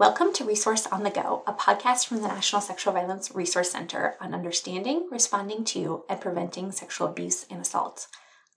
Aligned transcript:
Welcome 0.00 0.32
to 0.32 0.46
Resource 0.46 0.86
on 0.86 1.02
the 1.02 1.10
Go, 1.10 1.42
a 1.46 1.52
podcast 1.52 2.06
from 2.06 2.22
the 2.22 2.28
National 2.28 2.62
Sexual 2.62 2.94
Violence 2.94 3.30
Resource 3.34 3.70
Center 3.70 4.16
on 4.18 4.32
understanding, 4.32 5.06
responding 5.10 5.62
to, 5.64 6.04
and 6.08 6.18
preventing 6.18 6.72
sexual 6.72 7.06
abuse 7.06 7.44
and 7.50 7.60
assault. 7.60 8.06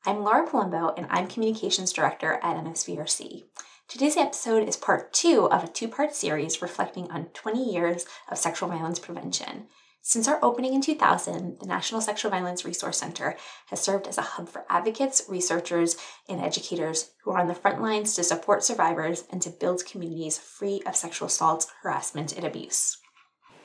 I'm 0.05 0.23
Laura 0.23 0.47
Palumbo, 0.47 0.97
and 0.97 1.05
I'm 1.09 1.27
Communications 1.27 1.91
Director 1.91 2.39
at 2.41 2.63
NSVRC. 2.63 3.43
Today's 3.89 4.15
episode 4.15 4.69
is 4.69 4.77
part 4.77 5.11
two 5.11 5.49
of 5.51 5.65
a 5.65 5.67
two 5.67 5.89
part 5.89 6.15
series 6.15 6.61
reflecting 6.61 7.11
on 7.11 7.25
20 7.33 7.61
years 7.61 8.05
of 8.31 8.37
sexual 8.37 8.69
violence 8.69 8.99
prevention. 8.99 9.67
Since 10.05 10.27
our 10.27 10.37
opening 10.43 10.73
in 10.73 10.81
2000, 10.81 11.59
the 11.61 11.65
National 11.65 12.01
Sexual 12.01 12.31
Violence 12.31 12.65
Resource 12.65 12.97
Center 12.97 13.37
has 13.67 13.79
served 13.79 14.05
as 14.05 14.17
a 14.17 14.21
hub 14.21 14.49
for 14.49 14.65
advocates, 14.69 15.23
researchers, 15.29 15.95
and 16.27 16.41
educators 16.41 17.11
who 17.23 17.31
are 17.31 17.39
on 17.39 17.47
the 17.47 17.55
front 17.55 17.81
lines 17.81 18.13
to 18.15 18.23
support 18.25 18.65
survivors 18.65 19.23
and 19.31 19.41
to 19.41 19.49
build 19.49 19.85
communities 19.85 20.37
free 20.37 20.81
of 20.85 20.97
sexual 20.97 21.27
assault, 21.27 21.71
harassment, 21.83 22.35
and 22.35 22.45
abuse. 22.45 22.97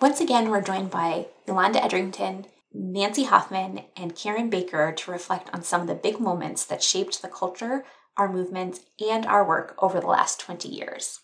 Once 0.00 0.20
again, 0.20 0.48
we're 0.48 0.62
joined 0.62 0.90
by 0.90 1.26
Yolanda 1.48 1.80
Edrington, 1.80 2.46
Nancy 2.72 3.24
Hoffman, 3.24 3.86
and 3.96 4.14
Karen 4.14 4.48
Baker 4.48 4.92
to 4.92 5.10
reflect 5.10 5.50
on 5.52 5.64
some 5.64 5.80
of 5.80 5.86
the 5.88 5.94
big 5.96 6.20
moments 6.20 6.64
that 6.66 6.84
shaped 6.84 7.20
the 7.20 7.26
culture, 7.26 7.84
our 8.16 8.32
movement, 8.32 8.78
and 9.04 9.26
our 9.26 9.44
work 9.44 9.74
over 9.78 9.98
the 9.98 10.06
last 10.06 10.38
20 10.38 10.68
years. 10.68 11.18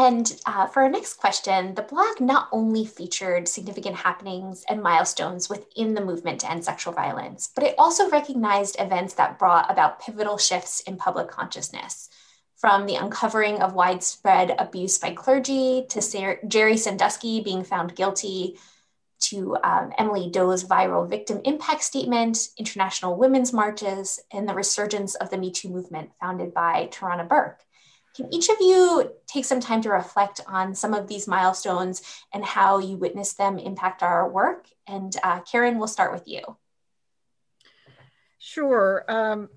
And 0.00 0.40
uh, 0.46 0.66
for 0.66 0.82
our 0.82 0.88
next 0.88 1.18
question, 1.18 1.74
the 1.74 1.82
blog 1.82 2.22
not 2.22 2.48
only 2.52 2.86
featured 2.86 3.46
significant 3.46 3.96
happenings 3.96 4.64
and 4.66 4.82
milestones 4.82 5.50
within 5.50 5.92
the 5.92 6.02
movement 6.02 6.40
to 6.40 6.50
end 6.50 6.64
sexual 6.64 6.94
violence, 6.94 7.50
but 7.54 7.64
it 7.64 7.74
also 7.76 8.08
recognized 8.08 8.76
events 8.78 9.12
that 9.14 9.38
brought 9.38 9.70
about 9.70 10.00
pivotal 10.00 10.38
shifts 10.38 10.80
in 10.80 10.96
public 10.96 11.28
consciousness. 11.28 12.08
From 12.56 12.86
the 12.86 12.94
uncovering 12.94 13.60
of 13.60 13.74
widespread 13.74 14.54
abuse 14.58 14.96
by 14.96 15.10
clergy 15.10 15.84
to 15.90 16.00
Sarah, 16.00 16.38
Jerry 16.48 16.78
Sandusky 16.78 17.42
being 17.42 17.62
found 17.62 17.94
guilty, 17.94 18.58
to 19.24 19.54
um, 19.62 19.92
Emily 19.98 20.30
Doe's 20.30 20.64
viral 20.64 21.06
victim 21.06 21.42
impact 21.44 21.82
statement, 21.82 22.38
international 22.56 23.18
women's 23.18 23.52
marches, 23.52 24.18
and 24.32 24.48
the 24.48 24.54
resurgence 24.54 25.14
of 25.16 25.28
the 25.28 25.36
Me 25.36 25.50
Too 25.50 25.68
movement 25.68 26.12
founded 26.18 26.54
by 26.54 26.88
Tarana 26.90 27.28
Burke. 27.28 27.60
Can 28.20 28.34
each 28.34 28.50
of 28.50 28.56
you 28.60 29.12
take 29.26 29.46
some 29.46 29.60
time 29.60 29.80
to 29.80 29.88
reflect 29.88 30.42
on 30.46 30.74
some 30.74 30.92
of 30.92 31.08
these 31.08 31.26
milestones 31.26 32.02
and 32.34 32.44
how 32.44 32.78
you 32.78 32.98
witness 32.98 33.32
them 33.32 33.58
impact 33.58 34.02
our 34.02 34.28
work? 34.28 34.66
And 34.86 35.16
uh, 35.22 35.40
Karen, 35.40 35.78
we'll 35.78 35.88
start 35.88 36.12
with 36.12 36.28
you. 36.28 36.42
Sure. 38.38 39.06
Um, 39.08 39.48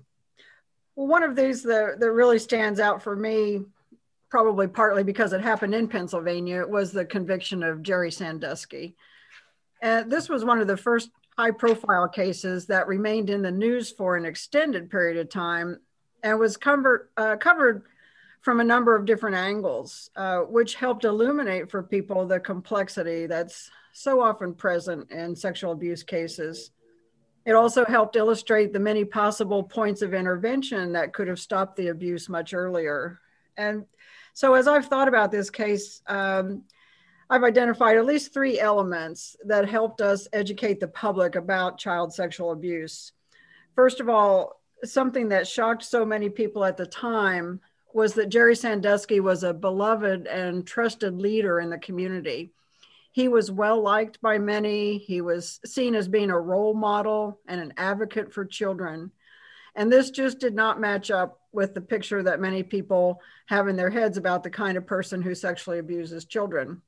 one 0.94 1.22
of 1.22 1.36
these 1.36 1.62
that, 1.64 2.00
that 2.00 2.10
really 2.10 2.38
stands 2.38 2.80
out 2.80 3.02
for 3.02 3.14
me, 3.14 3.60
probably 4.30 4.66
partly 4.66 5.02
because 5.02 5.34
it 5.34 5.42
happened 5.42 5.74
in 5.74 5.86
Pennsylvania, 5.86 6.64
was 6.66 6.90
the 6.90 7.04
conviction 7.04 7.62
of 7.62 7.82
Jerry 7.82 8.10
Sandusky. 8.10 8.96
And 9.82 10.10
this 10.10 10.30
was 10.30 10.42
one 10.42 10.60
of 10.60 10.68
the 10.68 10.78
first 10.78 11.10
high 11.36 11.50
profile 11.50 12.08
cases 12.08 12.64
that 12.68 12.88
remained 12.88 13.28
in 13.28 13.42
the 13.42 13.50
news 13.50 13.90
for 13.90 14.16
an 14.16 14.24
extended 14.24 14.90
period 14.90 15.18
of 15.18 15.28
time 15.28 15.80
and 16.22 16.38
was 16.38 16.56
covered, 16.56 17.10
uh, 17.18 17.36
covered 17.36 17.82
from 18.44 18.60
a 18.60 18.64
number 18.64 18.94
of 18.94 19.06
different 19.06 19.34
angles, 19.34 20.10
uh, 20.16 20.40
which 20.40 20.74
helped 20.74 21.06
illuminate 21.06 21.70
for 21.70 21.82
people 21.82 22.26
the 22.26 22.38
complexity 22.38 23.26
that's 23.26 23.70
so 23.94 24.20
often 24.20 24.52
present 24.52 25.10
in 25.10 25.34
sexual 25.34 25.72
abuse 25.72 26.02
cases. 26.02 26.70
It 27.46 27.54
also 27.54 27.86
helped 27.86 28.16
illustrate 28.16 28.74
the 28.74 28.78
many 28.78 29.02
possible 29.02 29.62
points 29.62 30.02
of 30.02 30.12
intervention 30.12 30.92
that 30.92 31.14
could 31.14 31.26
have 31.26 31.38
stopped 31.38 31.76
the 31.76 31.88
abuse 31.88 32.28
much 32.28 32.52
earlier. 32.52 33.18
And 33.56 33.86
so, 34.34 34.52
as 34.52 34.68
I've 34.68 34.86
thought 34.86 35.08
about 35.08 35.32
this 35.32 35.48
case, 35.48 36.02
um, 36.06 36.64
I've 37.30 37.44
identified 37.44 37.96
at 37.96 38.04
least 38.04 38.34
three 38.34 38.60
elements 38.60 39.38
that 39.46 39.70
helped 39.70 40.02
us 40.02 40.28
educate 40.34 40.80
the 40.80 40.88
public 40.88 41.34
about 41.34 41.78
child 41.78 42.12
sexual 42.12 42.52
abuse. 42.52 43.12
First 43.74 44.00
of 44.00 44.10
all, 44.10 44.60
something 44.84 45.30
that 45.30 45.46
shocked 45.46 45.82
so 45.82 46.04
many 46.04 46.28
people 46.28 46.62
at 46.62 46.76
the 46.76 46.84
time 46.84 47.60
was 47.94 48.14
that 48.14 48.28
Jerry 48.28 48.56
Sandusky 48.56 49.20
was 49.20 49.44
a 49.44 49.54
beloved 49.54 50.26
and 50.26 50.66
trusted 50.66 51.16
leader 51.16 51.60
in 51.60 51.70
the 51.70 51.78
community. 51.78 52.50
He 53.12 53.28
was 53.28 53.52
well 53.52 53.80
liked 53.80 54.20
by 54.20 54.38
many. 54.38 54.98
He 54.98 55.20
was 55.20 55.60
seen 55.64 55.94
as 55.94 56.08
being 56.08 56.30
a 56.30 56.38
role 56.38 56.74
model 56.74 57.38
and 57.46 57.60
an 57.60 57.72
advocate 57.76 58.34
for 58.34 58.44
children. 58.44 59.12
And 59.76 59.92
this 59.92 60.10
just 60.10 60.40
did 60.40 60.56
not 60.56 60.80
match 60.80 61.12
up 61.12 61.38
with 61.52 61.72
the 61.72 61.80
picture 61.80 62.20
that 62.24 62.40
many 62.40 62.64
people 62.64 63.20
have 63.46 63.68
in 63.68 63.76
their 63.76 63.90
heads 63.90 64.16
about 64.16 64.42
the 64.42 64.50
kind 64.50 64.76
of 64.76 64.86
person 64.86 65.22
who 65.22 65.34
sexually 65.34 65.78
abuses 65.78 66.24
children. 66.24 66.82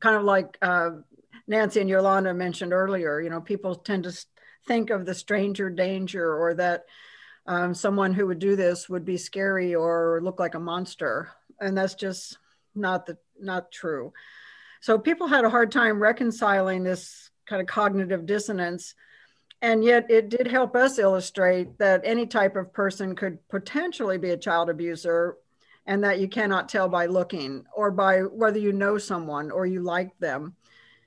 Kind 0.00 0.16
of 0.16 0.24
like 0.24 0.56
uh, 0.62 0.92
Nancy 1.46 1.80
and 1.80 1.90
Yolanda 1.90 2.32
mentioned 2.32 2.72
earlier, 2.72 3.20
you 3.20 3.28
know, 3.28 3.42
people 3.42 3.74
tend 3.74 4.04
to 4.04 4.26
think 4.66 4.88
of 4.88 5.04
the 5.04 5.14
stranger 5.14 5.68
danger 5.68 6.34
or 6.34 6.54
that 6.54 6.86
um, 7.46 7.74
someone 7.74 8.12
who 8.12 8.26
would 8.26 8.38
do 8.38 8.56
this 8.56 8.88
would 8.88 9.04
be 9.04 9.16
scary 9.16 9.74
or 9.74 10.20
look 10.22 10.38
like 10.38 10.54
a 10.54 10.60
monster. 10.60 11.30
And 11.60 11.76
that's 11.76 11.94
just 11.94 12.38
not 12.74 13.06
the 13.06 13.18
not 13.40 13.72
true. 13.72 14.12
So 14.80 14.98
people 14.98 15.26
had 15.26 15.44
a 15.44 15.50
hard 15.50 15.70
time 15.70 16.00
reconciling 16.00 16.82
this 16.82 17.30
kind 17.46 17.60
of 17.60 17.68
cognitive 17.68 18.26
dissonance. 18.26 18.94
And 19.60 19.84
yet 19.84 20.10
it 20.10 20.28
did 20.28 20.46
help 20.48 20.74
us 20.74 20.98
illustrate 20.98 21.78
that 21.78 22.00
any 22.04 22.26
type 22.26 22.56
of 22.56 22.72
person 22.72 23.14
could 23.14 23.38
potentially 23.48 24.18
be 24.18 24.30
a 24.30 24.36
child 24.36 24.70
abuser 24.70 25.36
and 25.86 26.02
that 26.02 26.18
you 26.18 26.28
cannot 26.28 26.68
tell 26.68 26.88
by 26.88 27.06
looking 27.06 27.64
or 27.74 27.90
by 27.90 28.20
whether 28.20 28.58
you 28.58 28.72
know 28.72 28.98
someone 28.98 29.50
or 29.50 29.66
you 29.66 29.80
like 29.80 30.16
them 30.18 30.54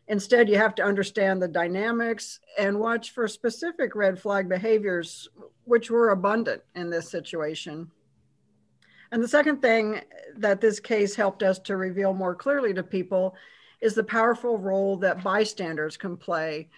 Instead, 0.07 0.47
you 0.47 0.57
have 0.57 0.75
to 0.75 0.83
understand 0.83 1.41
the 1.41 1.47
dynamics 1.47 2.39
and 2.59 2.79
watch 2.79 3.11
for 3.11 3.27
specific 3.27 3.95
red 3.95 4.19
flag 4.19 4.47
behaviors, 4.47 5.27
which 5.63 5.89
were 5.89 6.09
abundant 6.09 6.61
in 6.75 6.89
this 6.89 7.09
situation. 7.09 7.89
And 9.11 9.23
the 9.23 9.27
second 9.27 9.61
thing 9.61 10.01
that 10.37 10.61
this 10.61 10.79
case 10.79 11.15
helped 11.15 11.41
us 11.41 11.57
to 11.59 11.77
reveal 11.77 12.13
more 12.13 12.35
clearly 12.35 12.73
to 12.73 12.83
people 12.83 13.35
is 13.81 13.95
the 13.95 14.03
powerful 14.03 14.57
role 14.57 14.97
that 14.97 15.23
bystanders 15.23 15.97
can 15.97 16.17
play 16.17 16.69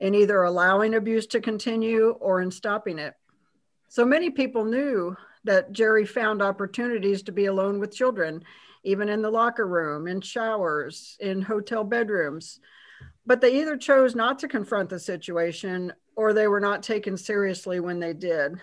in 0.00 0.14
either 0.14 0.42
allowing 0.42 0.94
abuse 0.94 1.26
to 1.28 1.40
continue 1.40 2.10
or 2.20 2.42
in 2.42 2.50
stopping 2.50 2.98
it. 2.98 3.14
So 3.88 4.04
many 4.04 4.30
people 4.30 4.64
knew 4.64 5.16
that 5.44 5.72
Jerry 5.72 6.04
found 6.04 6.42
opportunities 6.42 7.22
to 7.22 7.32
be 7.32 7.46
alone 7.46 7.78
with 7.78 7.94
children 7.94 8.42
even 8.86 9.08
in 9.08 9.20
the 9.20 9.30
locker 9.30 9.66
room, 9.66 10.06
in 10.06 10.20
showers, 10.20 11.16
in 11.18 11.42
hotel 11.42 11.82
bedrooms. 11.82 12.60
But 13.26 13.40
they 13.40 13.60
either 13.60 13.76
chose 13.76 14.14
not 14.14 14.38
to 14.38 14.48
confront 14.48 14.90
the 14.90 15.00
situation 15.00 15.92
or 16.14 16.32
they 16.32 16.46
were 16.46 16.60
not 16.60 16.84
taken 16.84 17.16
seriously 17.16 17.80
when 17.80 17.98
they 17.98 18.12
did. 18.12 18.60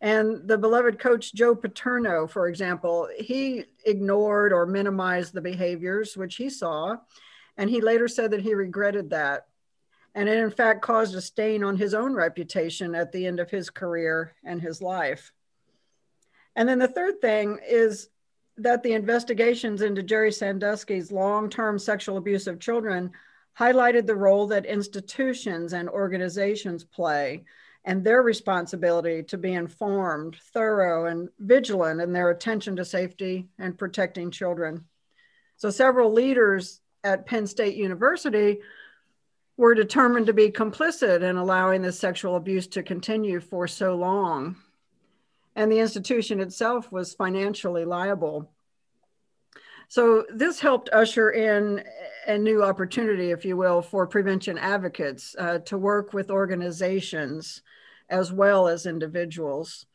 And 0.00 0.48
the 0.48 0.56
beloved 0.56 0.98
coach 0.98 1.34
Joe 1.34 1.54
Paterno, 1.54 2.26
for 2.26 2.48
example, 2.48 3.08
he 3.18 3.66
ignored 3.84 4.54
or 4.54 4.64
minimized 4.64 5.34
the 5.34 5.42
behaviors 5.42 6.16
which 6.16 6.36
he 6.36 6.48
saw. 6.48 6.96
And 7.58 7.68
he 7.68 7.82
later 7.82 8.08
said 8.08 8.30
that 8.30 8.42
he 8.42 8.54
regretted 8.54 9.10
that. 9.10 9.46
And 10.14 10.26
it, 10.26 10.38
in 10.38 10.50
fact, 10.50 10.80
caused 10.80 11.14
a 11.14 11.20
stain 11.20 11.62
on 11.62 11.76
his 11.76 11.92
own 11.92 12.14
reputation 12.14 12.94
at 12.94 13.12
the 13.12 13.26
end 13.26 13.40
of 13.40 13.50
his 13.50 13.68
career 13.68 14.34
and 14.42 14.62
his 14.62 14.80
life. 14.80 15.32
And 16.54 16.66
then 16.66 16.78
the 16.78 16.88
third 16.88 17.20
thing 17.20 17.58
is 17.66 18.08
that 18.58 18.82
the 18.82 18.92
investigations 18.92 19.82
into 19.82 20.02
Jerry 20.02 20.32
Sandusky's 20.32 21.12
long 21.12 21.50
term 21.50 21.78
sexual 21.78 22.16
abuse 22.16 22.46
of 22.46 22.60
children 22.60 23.10
highlighted 23.58 24.06
the 24.06 24.16
role 24.16 24.46
that 24.48 24.66
institutions 24.66 25.72
and 25.72 25.88
organizations 25.88 26.84
play 26.84 27.44
and 27.84 28.02
their 28.02 28.22
responsibility 28.22 29.22
to 29.22 29.38
be 29.38 29.54
informed, 29.54 30.36
thorough, 30.52 31.06
and 31.06 31.28
vigilant 31.38 32.00
in 32.00 32.12
their 32.12 32.30
attention 32.30 32.76
to 32.76 32.84
safety 32.84 33.48
and 33.58 33.78
protecting 33.78 34.30
children. 34.30 34.84
So, 35.56 35.70
several 35.70 36.12
leaders 36.12 36.80
at 37.04 37.26
Penn 37.26 37.46
State 37.46 37.76
University 37.76 38.58
were 39.56 39.74
determined 39.74 40.26
to 40.26 40.32
be 40.32 40.50
complicit 40.50 41.22
in 41.22 41.36
allowing 41.36 41.80
this 41.80 41.98
sexual 41.98 42.36
abuse 42.36 42.66
to 42.66 42.82
continue 42.82 43.40
for 43.40 43.66
so 43.66 43.94
long 43.94 44.56
and 45.56 45.72
the 45.72 45.78
institution 45.78 46.38
itself 46.38 46.92
was 46.92 47.14
financially 47.14 47.84
liable. 47.84 48.52
So 49.88 50.26
this 50.32 50.60
helped 50.60 50.90
usher 50.92 51.30
in 51.30 51.82
a 52.26 52.36
new 52.36 52.62
opportunity, 52.62 53.30
if 53.30 53.44
you 53.44 53.56
will, 53.56 53.80
for 53.80 54.06
prevention 54.06 54.58
advocates 54.58 55.34
uh, 55.38 55.60
to 55.60 55.78
work 55.78 56.12
with 56.12 56.30
organizations 56.30 57.62
as 58.10 58.32
well 58.32 58.68
as 58.68 58.84
individuals. 58.84 59.86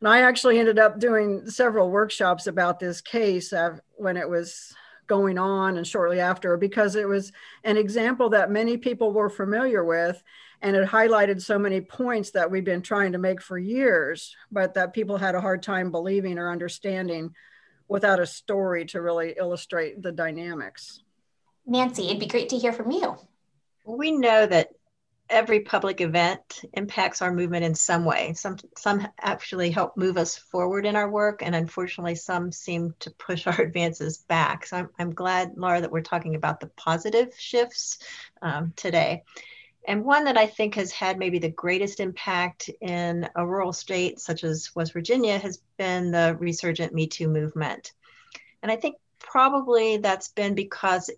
And 0.00 0.08
I 0.08 0.22
actually 0.22 0.58
ended 0.58 0.78
up 0.78 0.98
doing 0.98 1.48
several 1.50 1.90
workshops 1.90 2.46
about 2.46 2.80
this 2.80 3.00
case 3.00 3.52
when 3.96 4.16
it 4.16 4.28
was 4.28 4.74
going 5.10 5.38
on 5.38 5.76
and 5.76 5.84
shortly 5.84 6.20
after 6.20 6.56
because 6.56 6.94
it 6.94 7.08
was 7.08 7.32
an 7.64 7.76
example 7.76 8.30
that 8.30 8.48
many 8.48 8.76
people 8.76 9.12
were 9.12 9.28
familiar 9.28 9.84
with 9.84 10.22
and 10.62 10.76
it 10.76 10.88
highlighted 10.88 11.42
so 11.42 11.58
many 11.58 11.80
points 11.80 12.30
that 12.30 12.48
we've 12.48 12.64
been 12.64 12.80
trying 12.80 13.10
to 13.10 13.18
make 13.18 13.42
for 13.42 13.58
years 13.58 14.36
but 14.52 14.74
that 14.74 14.94
people 14.94 15.16
had 15.16 15.34
a 15.34 15.40
hard 15.40 15.64
time 15.64 15.90
believing 15.90 16.38
or 16.38 16.48
understanding 16.48 17.34
without 17.88 18.20
a 18.20 18.26
story 18.26 18.84
to 18.84 19.02
really 19.02 19.34
illustrate 19.36 20.00
the 20.00 20.12
dynamics. 20.12 21.02
Nancy 21.66 22.04
it'd 22.04 22.20
be 22.20 22.26
great 22.26 22.50
to 22.50 22.58
hear 22.58 22.72
from 22.72 22.92
you. 22.92 23.16
We 23.84 24.12
know 24.12 24.46
that 24.46 24.68
every 25.30 25.60
public 25.60 26.00
event 26.00 26.64
impacts 26.74 27.22
our 27.22 27.32
movement 27.32 27.64
in 27.64 27.74
some 27.74 28.04
way. 28.04 28.34
Some 28.34 28.56
some 28.76 29.06
actually 29.20 29.70
help 29.70 29.96
move 29.96 30.18
us 30.18 30.36
forward 30.36 30.84
in 30.84 30.96
our 30.96 31.08
work, 31.08 31.40
and 31.42 31.54
unfortunately, 31.54 32.16
some 32.16 32.52
seem 32.52 32.94
to 32.98 33.10
push 33.12 33.46
our 33.46 33.60
advances 33.60 34.18
back. 34.18 34.66
So 34.66 34.76
I'm, 34.76 34.88
I'm 34.98 35.14
glad, 35.14 35.52
Laura, 35.56 35.80
that 35.80 35.92
we're 35.92 36.02
talking 36.02 36.34
about 36.34 36.60
the 36.60 36.66
positive 36.76 37.32
shifts 37.38 37.98
um, 38.42 38.72
today. 38.76 39.22
And 39.88 40.04
one 40.04 40.24
that 40.24 40.36
I 40.36 40.46
think 40.46 40.74
has 40.74 40.92
had 40.92 41.18
maybe 41.18 41.38
the 41.38 41.48
greatest 41.48 42.00
impact 42.00 42.68
in 42.82 43.26
a 43.34 43.46
rural 43.46 43.72
state 43.72 44.20
such 44.20 44.44
as 44.44 44.74
West 44.74 44.92
Virginia 44.92 45.38
has 45.38 45.62
been 45.78 46.10
the 46.10 46.36
resurgent 46.38 46.92
Me 46.92 47.06
Too 47.06 47.28
movement. 47.28 47.92
And 48.62 48.70
I 48.70 48.76
think 48.76 48.96
probably 49.18 49.96
that's 49.96 50.28
been 50.28 50.54
because 50.54 51.10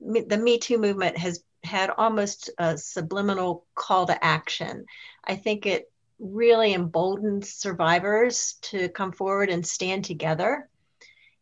the 0.00 0.38
Me 0.38 0.58
Too 0.58 0.78
movement 0.78 1.18
has 1.18 1.44
had 1.64 1.90
almost 1.90 2.50
a 2.58 2.76
subliminal 2.76 3.66
call 3.74 4.06
to 4.06 4.24
action. 4.24 4.86
I 5.24 5.36
think 5.36 5.66
it 5.66 5.90
really 6.18 6.74
emboldened 6.74 7.44
survivors 7.44 8.54
to 8.62 8.88
come 8.90 9.12
forward 9.12 9.50
and 9.50 9.66
stand 9.66 10.04
together. 10.04 10.68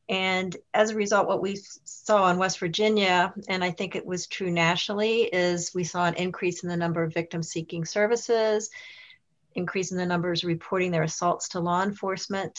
And 0.09 0.57
as 0.73 0.91
a 0.91 0.97
result, 0.97 1.29
what 1.29 1.43
we 1.43 1.59
saw 1.85 2.31
in 2.31 2.39
West 2.39 2.59
Virginia, 2.59 3.35
and 3.49 3.63
I 3.63 3.71
think 3.71 3.95
it 3.95 4.07
was 4.07 4.27
true 4.27 4.51
nationally, 4.51 5.23
is 5.25 5.75
we 5.75 5.85
saw 5.85 6.07
an 6.07 6.15
increase 6.15 6.63
in 6.63 6.69
the 6.69 6.77
number 6.77 7.03
of 7.03 7.13
victims 7.13 7.51
seeking 7.51 7.85
services, 7.85 8.71
increase 9.55 9.93
in 9.93 9.99
the 9.99 10.07
numbers 10.07 10.45
reporting 10.45 10.91
their 10.91 11.03
assaults 11.03 11.51
to 11.51 11.61
law 11.61 11.83
enforcement, 11.83 12.59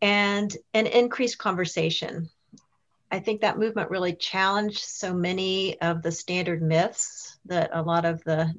and 0.00 0.56
an 0.74 0.86
increased 0.86 1.38
conversation 1.38 2.30
I 3.10 3.20
think 3.20 3.40
that 3.40 3.58
movement 3.58 3.90
really 3.90 4.14
challenged 4.14 4.80
so 4.80 5.14
many 5.14 5.80
of 5.80 6.02
the 6.02 6.12
standard 6.12 6.62
myths 6.62 7.38
that 7.46 7.70
a 7.72 7.82
lot 7.82 8.04
of 8.04 8.22
the 8.24 8.54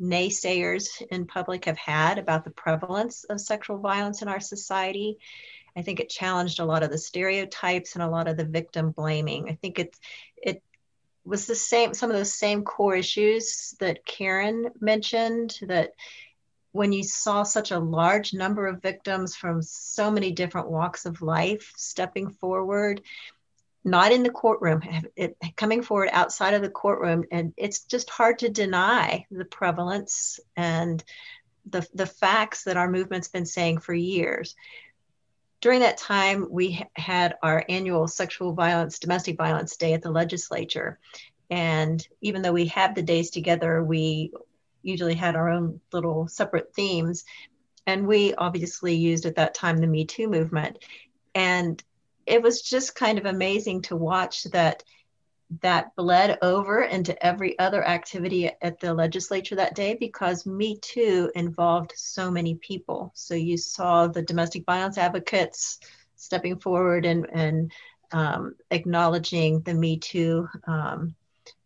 naysayers 0.00 1.02
in 1.10 1.26
public 1.26 1.66
have 1.66 1.78
had 1.78 2.18
about 2.18 2.44
the 2.44 2.50
prevalence 2.50 3.24
of 3.24 3.40
sexual 3.40 3.78
violence 3.78 4.22
in 4.22 4.28
our 4.28 4.40
society. 4.40 5.18
I 5.76 5.82
think 5.82 6.00
it 6.00 6.08
challenged 6.08 6.58
a 6.58 6.64
lot 6.64 6.82
of 6.82 6.90
the 6.90 6.98
stereotypes 6.98 7.94
and 7.94 8.02
a 8.02 8.08
lot 8.08 8.28
of 8.28 8.36
the 8.36 8.44
victim 8.44 8.90
blaming. 8.90 9.48
I 9.48 9.54
think 9.54 9.78
it's 9.78 10.00
it 10.36 10.62
was 11.24 11.46
the 11.46 11.54
same 11.54 11.94
some 11.94 12.10
of 12.10 12.16
those 12.16 12.32
same 12.32 12.64
core 12.64 12.96
issues 12.96 13.74
that 13.78 14.04
Karen 14.04 14.70
mentioned 14.80 15.58
that 15.62 15.92
when 16.72 16.92
you 16.92 17.04
saw 17.04 17.42
such 17.42 17.70
a 17.70 17.78
large 17.78 18.32
number 18.32 18.66
of 18.66 18.82
victims 18.82 19.36
from 19.36 19.62
so 19.62 20.10
many 20.10 20.32
different 20.32 20.70
walks 20.70 21.04
of 21.04 21.22
life 21.22 21.72
stepping 21.76 22.30
forward 22.30 23.02
not 23.84 24.12
in 24.12 24.22
the 24.22 24.30
courtroom, 24.30 24.82
it, 25.16 25.36
coming 25.56 25.82
forward 25.82 26.10
outside 26.12 26.54
of 26.54 26.62
the 26.62 26.70
courtroom. 26.70 27.24
And 27.30 27.52
it's 27.56 27.80
just 27.80 28.10
hard 28.10 28.38
to 28.40 28.48
deny 28.48 29.26
the 29.30 29.44
prevalence 29.44 30.38
and 30.56 31.02
the, 31.68 31.86
the 31.94 32.06
facts 32.06 32.64
that 32.64 32.76
our 32.76 32.90
movement's 32.90 33.28
been 33.28 33.46
saying 33.46 33.78
for 33.78 33.94
years. 33.94 34.54
During 35.60 35.80
that 35.80 35.98
time, 35.98 36.48
we 36.50 36.84
had 36.94 37.36
our 37.42 37.64
annual 37.68 38.08
sexual 38.08 38.52
violence, 38.52 38.98
domestic 38.98 39.36
violence 39.36 39.76
day 39.76 39.92
at 39.94 40.02
the 40.02 40.10
legislature. 40.10 40.98
And 41.50 42.06
even 42.20 42.42
though 42.42 42.52
we 42.52 42.66
have 42.66 42.94
the 42.94 43.02
days 43.02 43.30
together, 43.30 43.82
we 43.82 44.32
usually 44.82 45.14
had 45.14 45.36
our 45.36 45.48
own 45.48 45.80
little 45.92 46.26
separate 46.26 46.74
themes. 46.74 47.24
And 47.86 48.06
we 48.06 48.34
obviously 48.34 48.94
used 48.94 49.26
at 49.26 49.36
that 49.36 49.54
time 49.54 49.78
the 49.78 49.86
Me 49.86 50.04
Too 50.04 50.28
movement. 50.28 50.78
And 51.34 51.82
it 52.26 52.42
was 52.42 52.62
just 52.62 52.94
kind 52.94 53.18
of 53.18 53.26
amazing 53.26 53.82
to 53.82 53.96
watch 53.96 54.44
that 54.44 54.82
that 55.60 55.94
bled 55.96 56.38
over 56.40 56.82
into 56.82 57.24
every 57.24 57.58
other 57.58 57.86
activity 57.86 58.50
at 58.62 58.80
the 58.80 58.94
legislature 58.94 59.56
that 59.56 59.74
day 59.74 59.94
because 59.94 60.46
Me 60.46 60.78
Too 60.80 61.30
involved 61.34 61.92
so 61.94 62.30
many 62.30 62.54
people. 62.54 63.12
So 63.14 63.34
you 63.34 63.58
saw 63.58 64.06
the 64.06 64.22
domestic 64.22 64.64
violence 64.64 64.96
advocates 64.96 65.78
stepping 66.16 66.58
forward 66.58 67.04
and, 67.04 67.26
and 67.32 67.72
um, 68.12 68.54
acknowledging 68.70 69.60
the 69.60 69.74
Me 69.74 69.98
Too 69.98 70.48
um, 70.66 71.14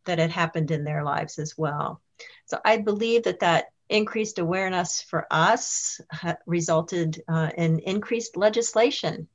that 0.05 0.19
had 0.19 0.31
happened 0.31 0.73
in 0.73 0.82
their 0.82 1.05
lives 1.05 1.38
as 1.38 1.56
well. 1.56 2.00
So 2.47 2.59
I 2.64 2.79
believe 2.79 3.25
that 3.25 3.41
that 3.41 3.67
increased 3.88 4.41
awareness 4.41 5.00
for 5.00 5.26
us 5.31 6.00
resulted 6.47 7.23
uh, 7.29 7.50
in 7.56 7.79
increased 7.81 8.37
legislation 8.37 9.29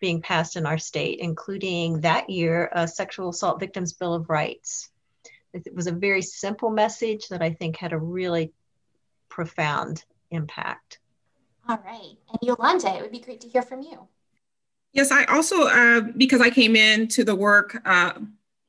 being 0.00 0.22
passed 0.22 0.56
in 0.56 0.66
our 0.66 0.78
state, 0.78 1.20
including 1.20 2.00
that 2.00 2.30
year 2.30 2.70
a 2.72 2.88
Sexual 2.88 3.30
Assault 3.30 3.60
Victims 3.60 3.92
Bill 3.92 4.14
of 4.14 4.30
Rights. 4.30 4.90
It 5.52 5.74
was 5.74 5.86
a 5.86 5.92
very 5.92 6.22
simple 6.22 6.70
message 6.70 7.28
that 7.28 7.42
I 7.42 7.52
think 7.52 7.76
had 7.76 7.92
a 7.92 7.98
really 7.98 8.52
profound 9.28 10.04
impact. 10.30 10.98
All 11.68 11.80
right. 11.84 12.16
And 12.28 12.38
Yolanda, 12.42 12.96
it 12.96 13.02
would 13.02 13.12
be 13.12 13.20
great 13.20 13.40
to 13.42 13.48
hear 13.48 13.62
from 13.62 13.82
you. 13.82 14.08
Yes, 14.92 15.12
I 15.12 15.24
also, 15.24 15.68
uh, 15.68 16.00
because 16.16 16.40
I 16.40 16.50
came 16.50 16.74
into 16.74 17.22
the 17.22 17.34
work 17.34 17.80
uh, 17.84 18.14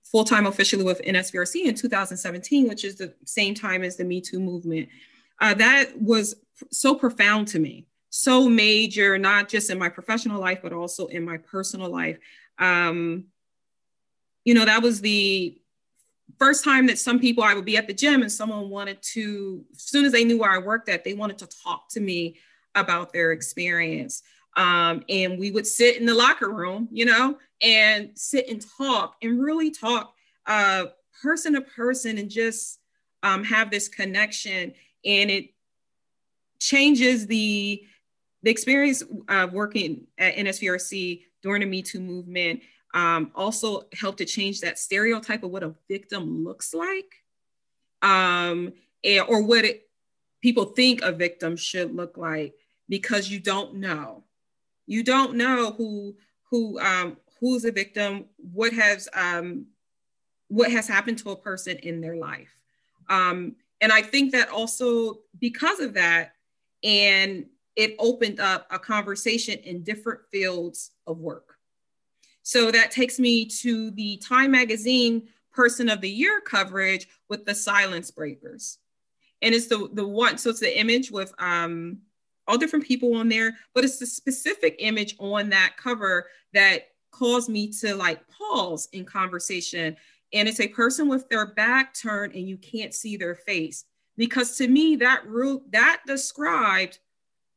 full 0.03 0.23
time 0.23 0.45
officially 0.45 0.83
with 0.83 1.01
NSVRC 1.01 1.65
in 1.65 1.75
2017, 1.75 2.67
which 2.67 2.83
is 2.83 2.95
the 2.95 3.13
same 3.25 3.55
time 3.55 3.83
as 3.83 3.97
the 3.97 4.03
Me 4.03 4.21
Too 4.21 4.39
movement, 4.39 4.89
uh, 5.39 5.53
that 5.55 5.99
was 5.99 6.35
so 6.71 6.93
profound 6.93 7.47
to 7.49 7.59
me 7.59 7.87
so 8.11 8.49
major, 8.49 9.17
not 9.17 9.49
just 9.49 9.69
in 9.69 9.79
my 9.79 9.89
professional 9.89 10.39
life, 10.39 10.59
but 10.61 10.73
also 10.73 11.07
in 11.07 11.25
my 11.25 11.37
personal 11.37 11.89
life. 11.89 12.19
Um, 12.59 13.25
you 14.43 14.53
know, 14.53 14.65
that 14.65 14.83
was 14.83 15.01
the 15.01 15.57
first 16.37 16.63
time 16.63 16.87
that 16.87 16.99
some 16.99 17.19
people 17.19 17.43
I 17.43 17.53
would 17.53 17.65
be 17.65 17.77
at 17.77 17.87
the 17.87 17.93
gym 17.93 18.21
and 18.21 18.31
someone 18.31 18.69
wanted 18.69 19.01
to, 19.13 19.63
as 19.73 19.81
soon 19.81 20.05
as 20.05 20.11
they 20.11 20.25
knew 20.25 20.37
where 20.37 20.51
I 20.51 20.57
worked 20.57 20.89
at, 20.89 21.03
they 21.03 21.13
wanted 21.13 21.37
to 21.39 21.47
talk 21.63 21.89
to 21.91 22.01
me 22.01 22.35
about 22.75 23.13
their 23.13 23.31
experience. 23.31 24.23
Um, 24.57 25.03
and 25.07 25.39
we 25.39 25.51
would 25.51 25.65
sit 25.65 25.97
in 25.97 26.05
the 26.05 26.13
locker 26.13 26.49
room, 26.49 26.89
you 26.91 27.05
know, 27.05 27.37
and 27.61 28.11
sit 28.15 28.49
and 28.49 28.61
talk 28.77 29.15
and 29.21 29.41
really 29.41 29.71
talk 29.71 30.13
uh, 30.47 30.87
person 31.21 31.53
to 31.53 31.61
person 31.61 32.17
and 32.17 32.29
just 32.29 32.79
um, 33.23 33.45
have 33.45 33.71
this 33.71 33.87
connection. 33.87 34.73
And 35.05 35.31
it 35.31 35.53
changes 36.59 37.27
the 37.27 37.85
the 38.43 38.51
experience 38.51 39.03
of 39.27 39.53
working 39.53 40.07
at 40.17 40.35
NSVRC 40.35 41.23
during 41.41 41.61
the 41.61 41.65
Me 41.65 41.81
Too 41.81 41.99
movement 41.99 42.61
um, 42.93 43.31
also 43.35 43.83
helped 43.93 44.17
to 44.17 44.25
change 44.25 44.61
that 44.61 44.79
stereotype 44.79 45.43
of 45.43 45.51
what 45.51 45.63
a 45.63 45.73
victim 45.87 46.43
looks 46.43 46.73
like 46.73 47.21
um, 48.01 48.73
and, 49.03 49.25
or 49.27 49.41
what 49.41 49.65
it, 49.65 49.89
people 50.41 50.65
think 50.65 51.01
a 51.01 51.11
victim 51.11 51.55
should 51.55 51.95
look 51.95 52.17
like 52.17 52.53
because 52.89 53.29
you 53.29 53.39
don't 53.39 53.75
know. 53.75 54.23
You 54.87 55.03
don't 55.03 55.35
know 55.35 55.71
who 55.71 56.15
who 56.49 56.79
um, 56.79 57.17
who's 57.39 57.63
a 57.63 57.71
victim, 57.71 58.25
what 58.37 58.73
has 58.73 59.07
um, 59.13 59.67
what 60.49 60.71
has 60.71 60.87
happened 60.87 61.17
to 61.19 61.31
a 61.31 61.35
person 61.35 61.77
in 61.77 62.01
their 62.01 62.17
life. 62.17 62.53
Um, 63.09 63.55
and 63.79 63.91
I 63.91 64.01
think 64.01 64.33
that 64.33 64.49
also 64.49 65.19
because 65.39 65.79
of 65.79 65.93
that, 65.93 66.33
and 66.83 67.45
it 67.75 67.95
opened 67.99 68.39
up 68.39 68.67
a 68.69 68.79
conversation 68.79 69.59
in 69.59 69.83
different 69.83 70.21
fields 70.31 70.91
of 71.07 71.19
work. 71.19 71.55
So 72.43 72.71
that 72.71 72.91
takes 72.91 73.19
me 73.19 73.45
to 73.45 73.91
the 73.91 74.17
Time 74.17 74.51
Magazine 74.51 75.27
Person 75.51 75.89
of 75.89 76.01
the 76.01 76.09
Year 76.09 76.41
coverage 76.41 77.07
with 77.29 77.45
the 77.45 77.55
Silence 77.55 78.11
Breakers. 78.11 78.79
And 79.41 79.53
it's 79.55 79.67
the, 79.67 79.89
the 79.93 80.07
one, 80.07 80.37
so 80.37 80.49
it's 80.49 80.59
the 80.59 80.79
image 80.79 81.11
with 81.11 81.33
um, 81.39 81.99
all 82.47 82.57
different 82.57 82.85
people 82.85 83.15
on 83.15 83.29
there, 83.29 83.57
but 83.73 83.83
it's 83.83 83.97
the 83.97 84.05
specific 84.05 84.75
image 84.79 85.15
on 85.19 85.49
that 85.49 85.75
cover 85.77 86.27
that 86.53 86.89
caused 87.11 87.49
me 87.49 87.71
to 87.71 87.95
like 87.95 88.21
pause 88.27 88.87
in 88.93 89.05
conversation. 89.05 89.95
And 90.33 90.47
it's 90.47 90.59
a 90.59 90.67
person 90.67 91.07
with 91.07 91.27
their 91.29 91.47
back 91.47 91.93
turned 91.93 92.33
and 92.33 92.47
you 92.47 92.57
can't 92.57 92.93
see 92.93 93.17
their 93.17 93.35
face. 93.35 93.85
Because 94.17 94.57
to 94.57 94.67
me, 94.67 94.97
that 94.97 95.25
rule 95.25 95.63
that 95.71 96.01
described 96.05 96.99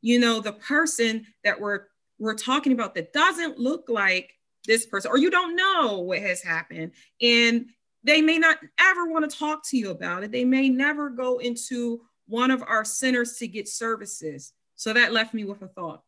you 0.04 0.18
know, 0.18 0.38
the 0.38 0.52
person 0.52 1.26
that 1.44 1.58
we're 1.58 1.86
we're 2.18 2.34
talking 2.34 2.72
about 2.72 2.94
that 2.94 3.14
doesn't 3.14 3.58
look 3.58 3.86
like 3.88 4.34
this 4.66 4.84
person, 4.84 5.10
or 5.10 5.16
you 5.16 5.30
don't 5.30 5.56
know 5.56 6.00
what 6.00 6.18
has 6.18 6.42
happened. 6.42 6.92
And 7.22 7.70
they 8.02 8.20
may 8.20 8.36
not 8.36 8.58
ever 8.78 9.06
want 9.06 9.28
to 9.28 9.34
talk 9.34 9.66
to 9.68 9.78
you 9.78 9.90
about 9.90 10.22
it. 10.22 10.30
They 10.30 10.44
may 10.44 10.68
never 10.68 11.08
go 11.08 11.38
into 11.38 12.02
one 12.26 12.50
of 12.50 12.62
our 12.62 12.84
centers 12.84 13.38
to 13.38 13.48
get 13.48 13.66
services 13.66 14.52
So 14.74 14.92
that 14.92 15.14
left 15.14 15.32
me 15.32 15.44
with 15.44 15.62
a 15.62 15.68
thought. 15.68 16.02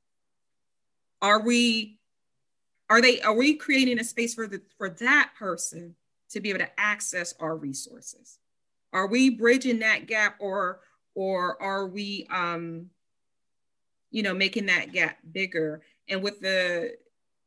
Are 1.23 1.41
we 1.41 1.99
are 2.91 3.01
they 3.01 3.23
are 3.23 3.35
we 3.35 3.55
creating 3.55 3.99
a 3.99 4.05
space 4.05 4.35
for 4.35 4.47
the 4.47 4.61
for 4.77 4.91
that 4.91 5.31
person 5.39 5.95
to 6.33 6.41
be 6.41 6.51
able 6.51 6.59
to 6.59 6.71
access 6.81 7.33
our 7.41 7.57
resources? 7.57 8.41
Are 8.93 9.07
we 9.07 9.31
bridging 9.31 9.79
that 9.79 10.07
gap 10.07 10.37
or 10.39 10.81
or 11.15 11.61
are 11.63 11.87
we 11.87 12.27
um 12.31 12.91
you 14.11 14.23
know 14.23 14.35
making 14.35 14.67
that 14.67 14.93
gap 14.93 15.19
bigger? 15.33 15.83
And 16.09 16.23
with 16.23 16.41
the 16.41 16.95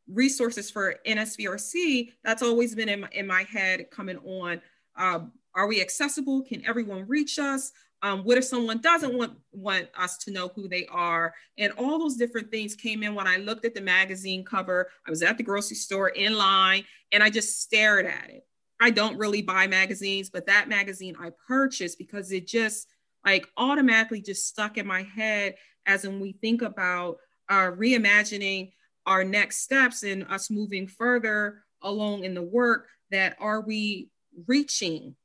resources 0.07 0.69
for 0.69 0.95
NSVRC, 1.05 2.11
that's 2.23 2.41
always 2.41 2.75
been 2.75 2.89
in 2.89 3.01
my, 3.01 3.09
in 3.11 3.27
my 3.27 3.43
head 3.43 3.89
coming 3.91 4.17
on. 4.17 4.61
Uh, 4.97 5.19
are 5.55 5.67
we 5.67 5.81
accessible? 5.81 6.43
Can 6.43 6.65
everyone 6.65 7.07
reach 7.07 7.39
us? 7.39 7.71
Um, 8.01 8.21
what 8.23 8.37
if 8.37 8.45
someone 8.45 8.79
doesn't 8.79 9.13
want, 9.13 9.33
want 9.51 9.89
us 9.97 10.17
to 10.19 10.31
know 10.31 10.49
who 10.55 10.69
they 10.69 10.85
are? 10.87 11.33
And 11.57 11.73
all 11.73 11.99
those 11.99 12.15
different 12.15 12.49
things 12.49 12.75
came 12.75 13.03
in 13.03 13.13
when 13.13 13.27
I 13.27 13.37
looked 13.37 13.65
at 13.65 13.75
the 13.75 13.81
magazine 13.81 14.45
cover. 14.45 14.89
I 15.05 15.09
was 15.09 15.21
at 15.21 15.37
the 15.37 15.43
grocery 15.43 15.75
store 15.75 16.09
in 16.09 16.37
line 16.37 16.85
and 17.11 17.21
I 17.21 17.29
just 17.29 17.61
stared 17.61 18.05
at 18.05 18.29
it. 18.29 18.45
I 18.79 18.91
don't 18.91 19.17
really 19.17 19.41
buy 19.41 19.67
magazines, 19.67 20.29
but 20.29 20.45
that 20.45 20.69
magazine 20.69 21.15
I 21.19 21.31
purchased 21.45 21.97
because 21.97 22.31
it 22.31 22.47
just 22.47 22.87
like 23.25 23.45
automatically 23.57 24.21
just 24.21 24.47
stuck 24.47 24.77
in 24.77 24.87
my 24.87 25.03
head 25.03 25.55
as 25.89 26.05
when 26.05 26.19
we 26.19 26.33
think 26.33 26.61
about 26.61 27.17
uh, 27.49 27.71
reimagining 27.71 28.71
our 29.07 29.23
next 29.23 29.63
steps 29.63 30.03
and 30.03 30.23
us 30.29 30.51
moving 30.51 30.87
further 30.87 31.63
along 31.81 32.23
in 32.23 32.35
the 32.35 32.41
work 32.41 32.87
that 33.09 33.35
are 33.39 33.61
we 33.61 34.09
reaching 34.45 35.15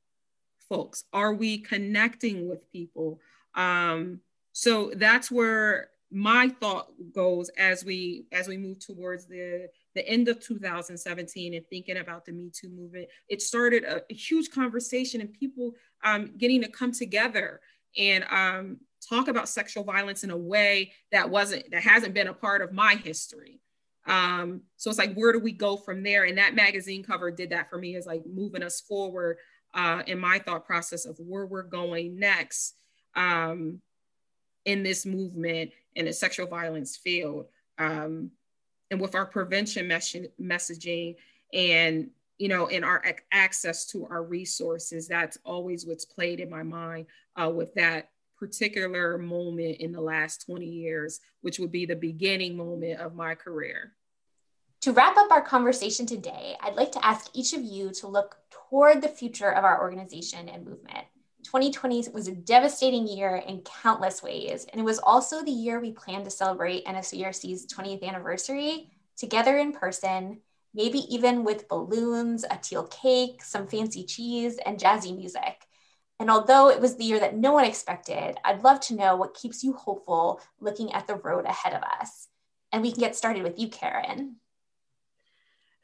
folks? 0.67 1.03
Are 1.13 1.33
we 1.35 1.59
connecting 1.59 2.49
with 2.49 2.69
people? 2.71 3.19
Um, 3.53 4.21
so 4.53 4.91
that's 4.95 5.29
where 5.29 5.89
my 6.11 6.49
thought 6.49 6.87
goes 7.13 7.49
as 7.57 7.85
we 7.85 8.25
as 8.31 8.47
we 8.47 8.57
move 8.57 8.79
towards 8.79 9.27
the 9.27 9.67
the 9.93 10.07
end 10.07 10.27
of 10.27 10.39
2017 10.39 11.53
and 11.53 11.65
thinking 11.67 11.97
about 11.97 12.25
the 12.25 12.31
me 12.31 12.49
too 12.51 12.69
movement. 12.69 13.07
It 13.29 13.41
started 13.41 13.83
a, 13.83 14.01
a 14.09 14.13
huge 14.15 14.49
conversation 14.49 15.21
and 15.21 15.31
people 15.31 15.73
um, 16.03 16.31
getting 16.37 16.61
to 16.63 16.69
come 16.69 16.91
together 16.91 17.61
and 17.97 18.25
um, 18.31 18.79
talk 19.05 19.27
about 19.27 19.49
sexual 19.49 19.83
violence 19.83 20.23
in 20.23 20.31
a 20.31 20.37
way 20.37 20.91
that 21.11 21.29
wasn't 21.29 21.69
that 21.71 21.83
hasn't 21.83 22.13
been 22.13 22.27
a 22.27 22.33
part 22.33 22.61
of 22.61 22.71
my 22.71 22.95
history 22.95 23.59
um, 24.07 24.61
so 24.77 24.89
it's 24.89 24.99
like, 24.99 25.15
where 25.15 25.33
do 25.33 25.39
we 25.39 25.51
go 25.51 25.77
from 25.77 26.03
there? 26.03 26.25
And 26.25 26.37
that 26.37 26.55
magazine 26.55 27.03
cover 27.03 27.31
did 27.31 27.49
that 27.49 27.69
for 27.69 27.77
me, 27.77 27.95
is 27.95 28.05
like 28.05 28.23
moving 28.25 28.63
us 28.63 28.81
forward 28.81 29.37
uh, 29.73 30.03
in 30.07 30.19
my 30.19 30.39
thought 30.39 30.65
process 30.65 31.05
of 31.05 31.17
where 31.19 31.45
we're 31.45 31.63
going 31.63 32.19
next 32.19 32.75
um, 33.15 33.81
in 34.65 34.83
this 34.83 35.05
movement 35.05 35.71
in 35.95 36.05
the 36.05 36.13
sexual 36.13 36.47
violence 36.47 36.97
field. 36.97 37.47
Um, 37.77 38.31
and 38.91 39.01
with 39.01 39.15
our 39.15 39.25
prevention 39.25 39.87
mes- 39.87 40.15
messaging 40.39 41.15
and 41.53 42.09
you 42.37 42.47
know 42.47 42.67
in 42.67 42.83
our 42.83 43.01
ac- 43.05 43.23
access 43.31 43.85
to 43.87 44.05
our 44.05 44.23
resources 44.23 45.07
that's 45.07 45.37
always 45.43 45.85
what's 45.85 46.05
played 46.05 46.39
in 46.39 46.49
my 46.49 46.63
mind 46.63 47.07
uh, 47.35 47.49
with 47.49 47.73
that 47.73 48.09
particular 48.37 49.17
moment 49.17 49.77
in 49.79 49.91
the 49.91 50.01
last 50.01 50.45
20 50.45 50.65
years, 50.65 51.19
which 51.41 51.59
would 51.59 51.71
be 51.71 51.85
the 51.85 51.95
beginning 51.95 52.57
moment 52.57 52.99
of 52.99 53.15
my 53.15 53.35
career. 53.35 53.93
To 54.81 54.91
wrap 54.91 55.17
up 55.17 55.31
our 55.31 55.41
conversation 55.41 56.05
today, 56.05 56.55
I'd 56.61 56.75
like 56.75 56.91
to 56.91 57.05
ask 57.05 57.29
each 57.33 57.53
of 57.53 57.63
you 57.63 57.91
to 57.93 58.07
look 58.07 58.37
toward 58.51 59.01
the 59.01 59.09
future 59.09 59.51
of 59.51 59.63
our 59.63 59.81
organization 59.81 60.47
and 60.47 60.65
movement. 60.65 61.05
2020 61.43 62.09
was 62.13 62.27
a 62.27 62.35
devastating 62.35 63.07
year 63.07 63.37
in 63.47 63.61
countless 63.61 64.21
ways, 64.21 64.65
and 64.71 64.81
it 64.81 64.83
was 64.83 64.99
also 64.99 65.43
the 65.43 65.51
year 65.51 65.79
we 65.79 65.91
planned 65.91 66.25
to 66.25 66.31
celebrate 66.31 66.85
NSVRC's 66.85 67.67
20th 67.67 68.03
anniversary 68.03 68.89
together 69.15 69.57
in 69.57 69.71
person, 69.71 70.39
maybe 70.73 70.99
even 71.13 71.43
with 71.43 71.67
balloons, 71.67 72.45
a 72.49 72.57
teal 72.61 72.87
cake, 72.87 73.43
some 73.43 73.67
fancy 73.67 74.03
cheese, 74.03 74.59
and 74.65 74.79
jazzy 74.79 75.15
music. 75.15 75.67
And 76.19 76.29
although 76.29 76.69
it 76.69 76.79
was 76.79 76.95
the 76.95 77.03
year 77.03 77.19
that 77.19 77.35
no 77.35 77.51
one 77.53 77.65
expected, 77.65 78.37
I'd 78.43 78.63
love 78.63 78.79
to 78.81 78.95
know 78.95 79.15
what 79.15 79.33
keeps 79.33 79.63
you 79.63 79.73
hopeful 79.73 80.41
looking 80.59 80.93
at 80.93 81.07
the 81.07 81.15
road 81.15 81.45
ahead 81.45 81.73
of 81.73 81.83
us. 81.99 82.29
And 82.71 82.81
we 82.81 82.91
can 82.91 83.01
get 83.01 83.15
started 83.15 83.43
with 83.43 83.59
you, 83.59 83.67
Karen. 83.67 84.37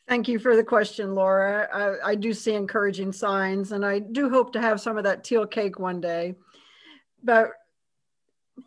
Thank 0.07 0.27
you 0.27 0.39
for 0.39 0.55
the 0.55 0.63
question, 0.63 1.15
Laura. 1.15 1.67
I, 2.03 2.11
I, 2.11 2.15
do 2.15 2.33
see 2.33 2.53
encouraging 2.53 3.13
signs, 3.13 3.71
and 3.71 3.85
I 3.85 3.99
do 3.99 4.29
hope 4.29 4.51
to 4.53 4.61
have 4.61 4.81
some 4.81 4.97
of 4.97 5.03
that 5.05 5.23
teal 5.23 5.45
cake 5.45 5.79
one 5.79 6.01
day. 6.01 6.35
But 7.23 7.51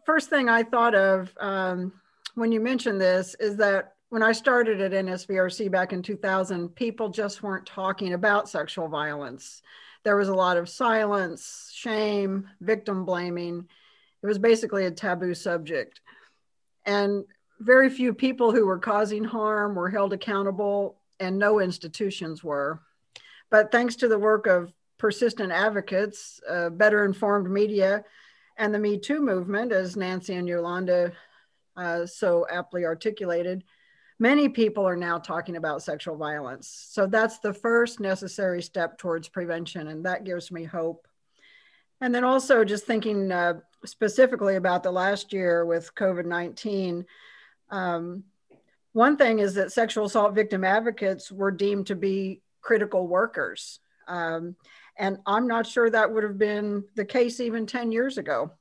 first 0.06 0.30
thing 0.30 0.48
I 0.48 0.62
thought 0.62 0.94
of 0.94 1.34
um, 1.38 1.92
when 2.34 2.52
you 2.52 2.60
mentioned 2.60 3.00
this 3.00 3.34
is 3.40 3.56
that 3.56 3.94
when 4.08 4.22
I 4.22 4.32
started 4.32 4.80
at 4.80 4.92
NSVRC 4.92 5.70
back 5.70 5.92
in 5.92 6.02
2000, 6.02 6.68
people 6.70 7.08
just 7.08 7.42
weren't 7.42 7.66
talking 7.66 8.12
about 8.12 8.48
sexual 8.48 8.88
violence 8.88 9.60
there 10.04 10.16
was 10.16 10.28
a 10.28 10.34
lot 10.34 10.56
of 10.56 10.68
silence, 10.68 11.70
shame, 11.74 12.48
victim 12.60 13.04
blaming. 13.04 13.66
It 14.22 14.26
was 14.26 14.38
basically 14.38 14.84
a 14.84 14.90
taboo 14.90 15.34
subject. 15.34 16.00
And 16.84 17.24
very 17.60 17.88
few 17.88 18.12
people 18.12 18.52
who 18.52 18.66
were 18.66 18.78
causing 18.78 19.24
harm 19.24 19.74
were 19.74 19.90
held 19.90 20.12
accountable, 20.12 21.00
and 21.18 21.38
no 21.38 21.60
institutions 21.60 22.44
were. 22.44 22.80
But 23.50 23.72
thanks 23.72 23.96
to 23.96 24.08
the 24.08 24.18
work 24.18 24.46
of 24.46 24.72
persistent 24.98 25.52
advocates, 25.52 26.40
uh, 26.48 26.70
better 26.70 27.04
informed 27.04 27.50
media, 27.50 28.04
and 28.56 28.74
the 28.74 28.78
Me 28.78 28.98
Too 28.98 29.20
movement, 29.20 29.72
as 29.72 29.96
Nancy 29.96 30.34
and 30.34 30.46
Yolanda 30.46 31.12
uh, 31.76 32.06
so 32.06 32.46
aptly 32.50 32.84
articulated, 32.84 33.64
Many 34.18 34.48
people 34.48 34.86
are 34.86 34.96
now 34.96 35.18
talking 35.18 35.56
about 35.56 35.82
sexual 35.82 36.16
violence. 36.16 36.86
So 36.90 37.06
that's 37.06 37.38
the 37.38 37.52
first 37.52 37.98
necessary 37.98 38.62
step 38.62 38.96
towards 38.98 39.28
prevention, 39.28 39.88
and 39.88 40.04
that 40.06 40.24
gives 40.24 40.52
me 40.52 40.64
hope. 40.64 41.08
And 42.00 42.14
then 42.14 42.24
also 42.24 42.64
just 42.64 42.86
thinking 42.86 43.32
uh, 43.32 43.60
specifically 43.84 44.56
about 44.56 44.82
the 44.82 44.92
last 44.92 45.32
year 45.32 45.64
with 45.64 45.94
COVID 45.94 46.26
19. 46.26 47.04
Um, 47.70 48.24
one 48.92 49.16
thing 49.16 49.40
is 49.40 49.54
that 49.54 49.72
sexual 49.72 50.04
assault 50.04 50.34
victim 50.34 50.64
advocates 50.64 51.32
were 51.32 51.50
deemed 51.50 51.88
to 51.88 51.96
be 51.96 52.42
critical 52.60 53.08
workers. 53.08 53.80
Um, 54.06 54.54
and 54.96 55.18
I'm 55.26 55.48
not 55.48 55.66
sure 55.66 55.90
that 55.90 56.12
would 56.12 56.22
have 56.22 56.38
been 56.38 56.84
the 56.94 57.04
case 57.04 57.40
even 57.40 57.66
10 57.66 57.90
years 57.90 58.18
ago. 58.18 58.52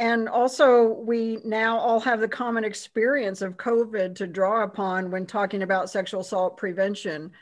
And 0.00 0.30
also, 0.30 0.86
we 0.86 1.40
now 1.44 1.76
all 1.76 2.00
have 2.00 2.20
the 2.20 2.26
common 2.26 2.64
experience 2.64 3.42
of 3.42 3.58
COVID 3.58 4.14
to 4.14 4.26
draw 4.26 4.64
upon 4.64 5.10
when 5.10 5.26
talking 5.26 5.62
about 5.62 5.90
sexual 5.90 6.22
assault 6.22 6.56
prevention. 6.56 7.32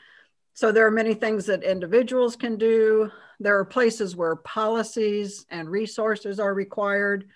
So, 0.55 0.73
there 0.73 0.85
are 0.85 0.91
many 0.91 1.13
things 1.13 1.45
that 1.45 1.63
individuals 1.63 2.35
can 2.35 2.57
do. 2.57 3.11
There 3.39 3.57
are 3.57 3.63
places 3.63 4.13
where 4.13 4.35
policies 4.35 5.45
and 5.49 5.69
resources 5.69 6.37
are 6.37 6.53
required. 6.53 7.29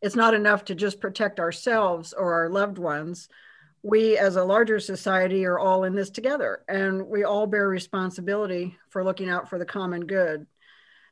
It's 0.00 0.16
not 0.16 0.32
enough 0.32 0.64
to 0.64 0.74
just 0.74 1.02
protect 1.02 1.38
ourselves 1.38 2.14
or 2.14 2.32
our 2.32 2.48
loved 2.48 2.78
ones. 2.78 3.28
We, 3.82 4.16
as 4.16 4.36
a 4.36 4.44
larger 4.44 4.80
society, 4.80 5.44
are 5.44 5.58
all 5.58 5.84
in 5.84 5.94
this 5.94 6.08
together, 6.08 6.62
and 6.66 7.06
we 7.08 7.24
all 7.24 7.46
bear 7.46 7.68
responsibility 7.68 8.78
for 8.88 9.04
looking 9.04 9.28
out 9.28 9.50
for 9.50 9.58
the 9.58 9.66
common 9.66 10.06
good. 10.06 10.46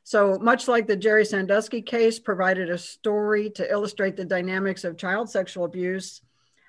So 0.05 0.37
much 0.37 0.67
like 0.67 0.85
the 0.85 0.95
Jerry 0.95 1.25
Sandusky 1.25 1.81
case 1.81 2.19
provided 2.19 2.69
a 2.69 2.77
story 2.77 3.49
to 3.49 3.69
illustrate 3.69 4.15
the 4.15 4.23
dynamics 4.23 4.83
of 4.83 4.97
child 4.97 5.31
sexual 5.31 5.65
abuse, 5.65 6.21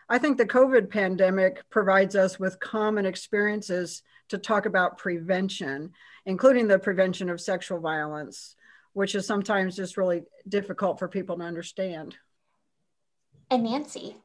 I 0.08 0.16
think 0.16 0.38
the 0.38 0.46
COVID 0.46 0.88
pandemic 0.88 1.68
provides 1.68 2.16
us 2.16 2.40
with 2.40 2.58
common 2.60 3.04
experiences 3.04 4.02
to 4.30 4.38
talk 4.38 4.64
about 4.64 4.96
prevention, 4.96 5.92
including 6.24 6.66
the 6.66 6.78
prevention 6.78 7.28
of 7.28 7.38
sexual 7.38 7.78
violence, 7.78 8.56
which 8.94 9.14
is 9.14 9.26
sometimes 9.26 9.76
just 9.76 9.98
really 9.98 10.22
difficult 10.48 10.98
for 10.98 11.06
people 11.06 11.36
to 11.36 11.44
understand. 11.44 12.16
And 13.50 13.64
Nancy. 13.64 14.16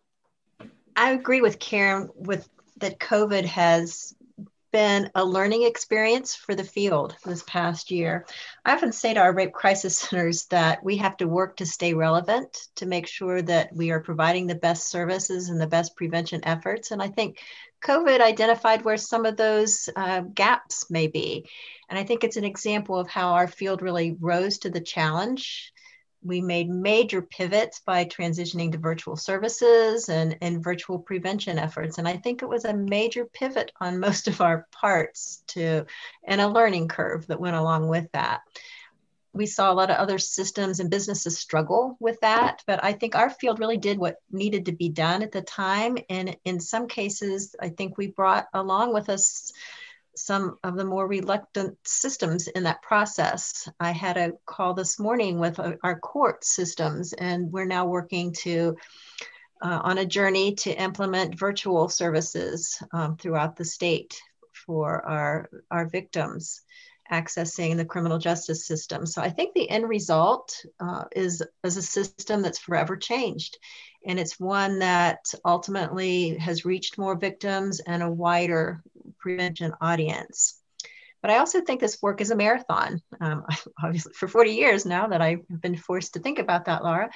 I 0.96 1.12
agree 1.12 1.41
with 1.41 1.60
Karen 1.60 2.08
with 2.15 2.48
that 2.77 2.98
COVID 2.98 3.44
has 3.44 4.15
been 4.72 5.10
a 5.16 5.24
learning 5.24 5.63
experience 5.63 6.36
for 6.36 6.56
the 6.56 6.63
field 6.63 7.16
this 7.25 7.44
past 7.44 7.92
year. 7.92 8.25
I 8.66 8.74
often 8.74 8.92
say 8.92 9.13
to 9.13 9.20
our 9.20 9.34
rape 9.34 9.54
crisis 9.54 9.98
centers 9.98 10.46
that 10.46 10.84
we 10.84 10.98
have 10.98 11.18
to 11.18 11.28
work 11.28 11.58
to 11.58 11.66
stay 11.66 11.94
relevant 11.94 12.68
to 12.75 12.86
make 12.86 13.08
sure 13.08 13.42
that 13.42 13.74
we 13.75 13.92
are 13.92 14.00
providing 14.00 14.48
the 14.48 14.56
best 14.56 14.90
services 14.90 15.50
and 15.50 15.60
the 15.60 15.68
best 15.68 15.96
prevention 15.96 16.42
efforts. 16.44 16.92
And 16.92 17.01
I 17.01 17.10
think 17.10 17.40
COVID 17.84 18.22
identified 18.22 18.84
where 18.84 18.98
some 18.98 19.25
of 19.25 19.38
those 19.38 19.90
uh, 19.96 20.22
gaps 20.22 20.90
may 20.90 21.08
be. 21.08 21.50
And 21.90 21.98
I 21.98 22.04
think 22.04 22.24
it's 22.24 22.38
an 22.38 22.46
example 22.46 22.98
of 22.98 23.10
how 23.10 23.34
our 23.34 23.48
field 23.48 23.82
really 23.82 24.16
rose 24.20 24.60
to 24.60 24.70
the 24.70 24.82
challenge 24.82 25.74
we 26.24 26.40
made 26.42 26.70
major 26.70 27.22
pivots 27.22 27.82
by 27.86 28.06
transitioning 28.06 28.72
to 28.72 28.78
virtual 28.78 29.16
services 29.16 30.08
and, 30.10 30.38
and 30.42 30.63
virtual 30.63 31.00
prevention 31.00 31.58
efforts. 31.58 31.98
And 31.98 32.08
I 32.08 32.18
think 32.18 32.42
it 32.42 32.50
was 32.50 32.66
a 32.66 32.74
major 32.74 33.25
pivot 33.25 33.72
on 33.82 34.00
most 34.00 34.28
of 34.28 34.40
our 34.40 34.68
parts 34.72 35.44
to 35.48 35.86
and 36.24 36.40
a 36.40 36.48
learning 36.48 36.90
curve 36.90 37.25
that 37.28 37.40
went 37.40 37.56
along 37.56 37.90
with 37.90 38.08
that. 38.12 38.42
we 39.34 39.46
saw 39.46 39.72
a 39.72 39.74
lot 39.74 39.90
of 39.90 39.96
other 39.96 40.18
systems 40.18 40.80
and 40.80 40.90
businesses 40.90 41.40
struggle 41.40 41.96
with 42.00 42.20
that. 42.22 42.62
But 42.68 42.84
I 42.84 42.94
think 42.94 43.16
our 43.16 43.30
field 43.30 43.60
really 43.60 43.78
did 43.78 43.98
what 43.98 44.18
needed 44.32 44.66
to 44.66 44.74
be 44.74 44.90
done 44.90 45.24
at 45.24 45.32
the 45.32 45.42
time. 45.42 45.98
And 46.10 46.36
in 46.44 46.60
some 46.60 46.88
cases, 46.88 47.56
I 47.60 47.70
think 47.70 47.98
we 47.98 48.08
brought 48.08 48.48
along 48.54 48.94
with 48.94 49.10
us 49.10 49.54
some 50.15 50.58
of 50.63 50.75
the 50.75 50.86
more 50.86 51.08
reluctant 51.08 51.77
systems 51.86 52.48
in 52.48 52.63
that 52.63 52.82
process. 52.82 53.70
I 53.80 53.91
had 53.91 54.18
a 54.18 54.34
call 54.46 54.74
this 54.74 55.00
morning 55.00 55.39
with 55.39 55.60
uh, 55.60 55.74
our 55.84 56.00
court 56.00 56.44
systems, 56.44 57.13
and 57.13 57.51
we're 57.51 57.65
now 57.65 57.86
working 57.86 58.34
to 58.39 58.75
uh, 59.62 59.80
on 59.84 60.00
a 60.00 60.06
journey 60.06 60.56
to 60.56 60.72
implement 60.72 61.38
virtual 61.38 61.88
services 61.88 62.82
um, 62.94 63.15
throughout 63.18 63.56
the 63.56 63.65
state 63.65 64.20
for 64.65 65.06
our, 65.06 65.50
our 65.70 65.88
victims 65.88 66.62
accessing 67.12 67.77
the 67.77 67.86
criminal 67.86 68.18
justice 68.18 68.65
system. 68.65 69.06
So 69.06 69.22
I 69.22 69.30
think 69.30 69.53
the 69.53 69.70
end 69.70 69.88
result 69.88 70.63
uh, 70.80 71.06
is, 71.15 71.44
is 71.63 71.77
a 71.77 71.82
system 71.82 72.41
that's 72.41 72.60
forever 72.60 72.98
changed. 72.98 73.58
And 74.06 74.20
it's 74.20 74.39
one 74.39 74.80
that 74.80 75.34
ultimately 75.46 76.38
has 76.38 76.65
reached 76.65 76.98
more 76.98 77.15
victims 77.15 77.80
and 77.82 78.01
a 78.01 78.10
wider 78.10 78.82
prevention 79.20 79.74
audience. 79.82 80.62
But 81.22 81.30
I 81.30 81.38
also 81.38 81.62
think 81.62 81.80
this 81.80 82.01
work 82.01 82.20
is 82.20 82.32
a 82.32 82.36
marathon. 82.36 83.01
Um, 83.20 83.46
obviously, 83.84 84.13
for 84.13 84.27
40 84.27 84.51
years 84.51 84.86
now 84.86 85.08
that 85.08 85.22
I've 85.22 85.48
been 85.48 85.77
forced 85.77 86.13
to 86.13 86.20
think 86.20 86.39
about 86.39 86.65
that, 86.65 86.84
Laura, 86.84 87.10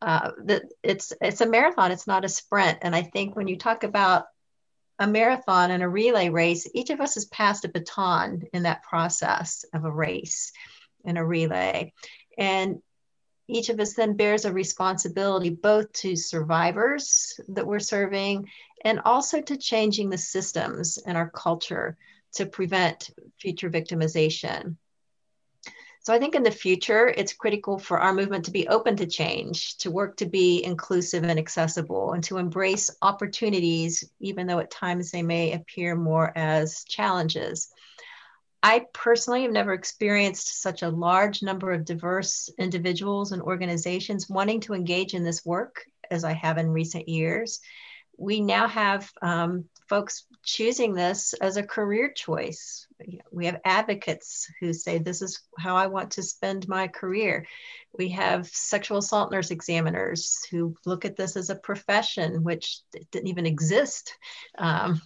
uh, 0.00 0.32
that 0.44 0.64
it's 0.82 1.12
it's 1.20 1.40
a 1.40 1.46
marathon. 1.46 1.92
It's 1.92 2.06
not 2.06 2.24
a 2.24 2.28
sprint. 2.28 2.78
And 2.82 2.94
I 2.94 3.02
think 3.02 3.36
when 3.36 3.48
you 3.48 3.56
talk 3.56 3.84
about 3.84 4.24
a 4.98 5.06
marathon 5.06 5.70
and 5.70 5.82
a 5.82 5.88
relay 5.88 6.28
race, 6.28 6.68
each 6.74 6.90
of 6.90 7.00
us 7.00 7.14
has 7.14 7.24
passed 7.26 7.64
a 7.64 7.68
baton 7.68 8.42
in 8.52 8.64
that 8.64 8.82
process 8.82 9.64
of 9.72 9.84
a 9.84 9.90
race 9.90 10.52
and 11.04 11.18
a 11.18 11.24
relay. 11.24 11.92
And 12.38 12.80
each 13.48 13.68
of 13.68 13.80
us 13.80 13.94
then 13.94 14.16
bears 14.16 14.44
a 14.44 14.52
responsibility 14.52 15.50
both 15.50 15.92
to 15.92 16.16
survivors 16.16 17.38
that 17.48 17.66
we're 17.66 17.80
serving 17.80 18.48
and 18.84 19.00
also 19.04 19.40
to 19.40 19.56
changing 19.56 20.10
the 20.10 20.18
systems 20.18 20.98
and 20.98 21.16
our 21.16 21.30
culture 21.30 21.96
to 22.34 22.46
prevent 22.46 23.10
future 23.38 23.68
victimization. 23.68 24.76
So 26.04 26.12
I 26.12 26.18
think 26.18 26.34
in 26.34 26.42
the 26.42 26.50
future, 26.50 27.08
it's 27.08 27.32
critical 27.32 27.78
for 27.78 28.00
our 28.00 28.12
movement 28.12 28.44
to 28.46 28.50
be 28.50 28.66
open 28.66 28.96
to 28.96 29.06
change, 29.06 29.76
to 29.78 29.90
work 29.90 30.16
to 30.16 30.26
be 30.26 30.64
inclusive 30.64 31.22
and 31.22 31.38
accessible, 31.38 32.12
and 32.12 32.24
to 32.24 32.38
embrace 32.38 32.90
opportunities, 33.02 34.02
even 34.18 34.48
though 34.48 34.58
at 34.58 34.72
times 34.72 35.12
they 35.12 35.22
may 35.22 35.52
appear 35.52 35.94
more 35.94 36.32
as 36.36 36.82
challenges. 36.84 37.68
I 38.64 38.86
personally 38.92 39.42
have 39.42 39.52
never 39.52 39.74
experienced 39.74 40.60
such 40.60 40.82
a 40.82 40.88
large 40.88 41.40
number 41.40 41.70
of 41.70 41.84
diverse 41.84 42.50
individuals 42.58 43.30
and 43.30 43.40
organizations 43.40 44.28
wanting 44.28 44.60
to 44.62 44.74
engage 44.74 45.14
in 45.14 45.22
this 45.22 45.44
work 45.44 45.84
as 46.10 46.24
I 46.24 46.32
have 46.32 46.58
in 46.58 46.70
recent 46.70 47.08
years. 47.08 47.60
We 48.16 48.40
now 48.40 48.66
have 48.66 49.12
um, 49.22 49.66
folks 49.88 50.26
choosing 50.44 50.94
this 50.94 51.32
as 51.34 51.56
a 51.56 51.62
career 51.62 52.12
choice. 52.12 52.86
We 53.30 53.46
have 53.46 53.60
advocates 53.64 54.48
who 54.60 54.72
say, 54.72 54.98
This 54.98 55.22
is 55.22 55.40
how 55.58 55.76
I 55.76 55.86
want 55.86 56.12
to 56.12 56.22
spend 56.22 56.68
my 56.68 56.88
career. 56.88 57.46
We 57.96 58.10
have 58.10 58.46
sexual 58.46 58.98
assault 58.98 59.30
nurse 59.30 59.50
examiners 59.50 60.44
who 60.50 60.76
look 60.86 61.04
at 61.04 61.16
this 61.16 61.36
as 61.36 61.50
a 61.50 61.56
profession, 61.56 62.42
which 62.42 62.80
didn't 63.10 63.28
even 63.28 63.46
exist 63.46 64.16
um, 64.58 65.00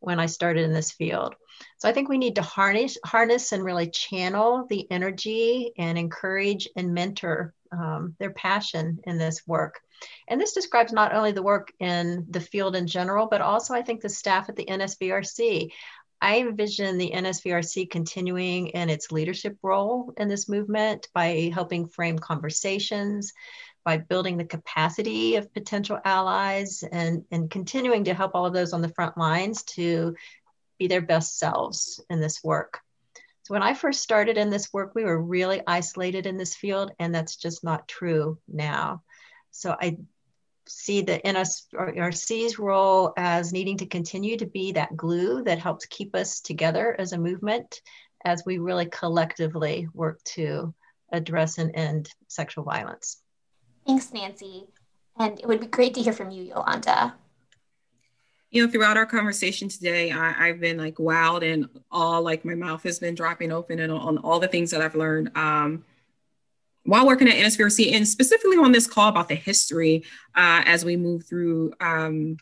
when 0.00 0.20
I 0.20 0.26
started 0.26 0.64
in 0.64 0.72
this 0.72 0.92
field. 0.92 1.34
So 1.78 1.88
I 1.88 1.92
think 1.92 2.08
we 2.08 2.18
need 2.18 2.36
to 2.36 2.42
harness, 2.42 2.98
harness 3.04 3.52
and 3.52 3.64
really 3.64 3.90
channel 3.90 4.66
the 4.68 4.90
energy 4.90 5.72
and 5.78 5.98
encourage 5.98 6.68
and 6.76 6.94
mentor 6.94 7.54
um, 7.72 8.14
their 8.18 8.30
passion 8.30 9.00
in 9.04 9.18
this 9.18 9.46
work. 9.46 9.80
And 10.28 10.40
this 10.40 10.52
describes 10.52 10.92
not 10.92 11.14
only 11.14 11.32
the 11.32 11.42
work 11.42 11.72
in 11.78 12.26
the 12.28 12.40
field 12.40 12.76
in 12.76 12.86
general, 12.86 13.26
but 13.26 13.40
also 13.40 13.74
I 13.74 13.82
think 13.82 14.00
the 14.00 14.08
staff 14.08 14.48
at 14.48 14.56
the 14.56 14.66
NSVRC. 14.66 15.70
I 16.22 16.38
envision 16.38 16.98
the 16.98 17.10
NSVRC 17.10 17.90
continuing 17.90 18.68
in 18.68 18.88
its 18.88 19.10
leadership 19.10 19.58
role 19.60 20.14
in 20.16 20.28
this 20.28 20.48
movement 20.48 21.08
by 21.12 21.50
helping 21.52 21.88
frame 21.88 22.16
conversations, 22.16 23.32
by 23.84 23.98
building 23.98 24.36
the 24.36 24.44
capacity 24.44 25.34
of 25.34 25.52
potential 25.52 25.98
allies, 26.04 26.84
and, 26.92 27.24
and 27.32 27.50
continuing 27.50 28.04
to 28.04 28.14
help 28.14 28.36
all 28.36 28.46
of 28.46 28.54
those 28.54 28.72
on 28.72 28.82
the 28.82 28.94
front 28.94 29.18
lines 29.18 29.64
to 29.64 30.14
be 30.78 30.86
their 30.86 31.00
best 31.00 31.40
selves 31.40 32.00
in 32.08 32.20
this 32.20 32.44
work. 32.44 32.78
So 33.42 33.54
when 33.54 33.64
I 33.64 33.74
first 33.74 34.00
started 34.00 34.38
in 34.38 34.48
this 34.48 34.72
work, 34.72 34.94
we 34.94 35.02
were 35.02 35.20
really 35.20 35.60
isolated 35.66 36.26
in 36.26 36.36
this 36.36 36.54
field, 36.54 36.92
and 37.00 37.12
that's 37.12 37.34
just 37.34 37.64
not 37.64 37.88
true 37.88 38.38
now. 38.46 39.02
So 39.50 39.76
I 39.78 39.96
see 40.72 41.02
the 41.02 41.20
NSVRC's 41.24 42.58
role 42.58 43.12
as 43.16 43.52
needing 43.52 43.76
to 43.78 43.86
continue 43.86 44.36
to 44.36 44.46
be 44.46 44.72
that 44.72 44.96
glue 44.96 45.42
that 45.44 45.58
helps 45.58 45.86
keep 45.86 46.14
us 46.14 46.40
together 46.40 46.96
as 46.98 47.12
a 47.12 47.18
movement 47.18 47.82
as 48.24 48.44
we 48.46 48.58
really 48.58 48.86
collectively 48.86 49.88
work 49.94 50.22
to 50.24 50.72
address 51.12 51.58
and 51.58 51.74
end 51.74 52.08
sexual 52.28 52.64
violence. 52.64 53.22
Thanks, 53.86 54.12
Nancy. 54.12 54.64
And 55.18 55.38
it 55.38 55.46
would 55.46 55.60
be 55.60 55.66
great 55.66 55.94
to 55.94 56.02
hear 56.02 56.12
from 56.12 56.30
you, 56.30 56.44
Yolanda. 56.44 57.14
You 58.50 58.64
know, 58.64 58.70
throughout 58.70 58.96
our 58.96 59.06
conversation 59.06 59.68
today, 59.68 60.10
I, 60.10 60.48
have 60.48 60.60
been 60.60 60.78
like 60.78 60.96
wowed 60.96 61.42
and 61.42 61.68
all 61.90 62.22
like 62.22 62.44
my 62.44 62.54
mouth 62.54 62.82
has 62.82 62.98
been 62.98 63.14
dropping 63.14 63.50
open 63.50 63.80
and 63.80 63.92
on 63.92 64.18
all 64.18 64.40
the 64.40 64.48
things 64.48 64.70
that 64.70 64.82
I've 64.82 64.94
learned. 64.94 65.30
Um, 65.36 65.84
while 66.84 67.06
working 67.06 67.28
at 67.28 67.36
NSVRC 67.36 67.94
and 67.94 68.06
specifically 68.06 68.56
on 68.56 68.72
this 68.72 68.86
call 68.86 69.08
about 69.08 69.28
the 69.28 69.34
history 69.34 70.04
uh, 70.34 70.62
as 70.66 70.84
we 70.84 70.96
move 70.96 71.24
through 71.24 71.72
um, 71.80 72.36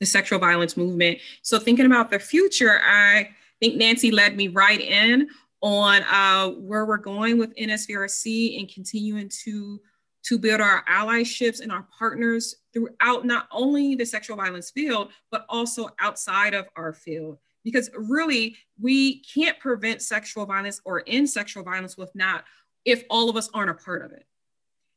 the 0.00 0.06
sexual 0.06 0.38
violence 0.38 0.76
movement. 0.76 1.18
So 1.42 1.58
thinking 1.58 1.86
about 1.86 2.10
the 2.10 2.18
future, 2.18 2.80
I 2.84 3.30
think 3.60 3.76
Nancy 3.76 4.10
led 4.10 4.36
me 4.36 4.48
right 4.48 4.80
in 4.80 5.28
on 5.62 6.02
uh, 6.02 6.50
where 6.50 6.84
we're 6.84 6.96
going 6.96 7.38
with 7.38 7.54
NSVRC 7.56 8.58
and 8.58 8.68
continuing 8.68 9.30
to 9.44 9.80
to 10.24 10.38
build 10.38 10.60
our 10.60 10.84
allyships 10.84 11.60
and 11.60 11.72
our 11.72 11.86
partners 11.98 12.54
throughout 12.72 13.24
not 13.24 13.48
only 13.50 13.96
the 13.96 14.06
sexual 14.06 14.36
violence 14.36 14.70
field, 14.70 15.10
but 15.32 15.44
also 15.48 15.88
outside 15.98 16.54
of 16.54 16.66
our 16.76 16.92
field. 16.92 17.38
Because 17.64 17.90
really, 17.96 18.56
we 18.80 19.20
can't 19.22 19.58
prevent 19.58 20.00
sexual 20.00 20.46
violence 20.46 20.80
or 20.84 21.02
end 21.06 21.28
sexual 21.28 21.64
violence 21.64 21.96
with 21.96 22.14
not 22.14 22.44
if 22.84 23.04
all 23.10 23.28
of 23.28 23.36
us 23.36 23.48
aren't 23.54 23.70
a 23.70 23.74
part 23.74 24.04
of 24.04 24.12
it. 24.12 24.26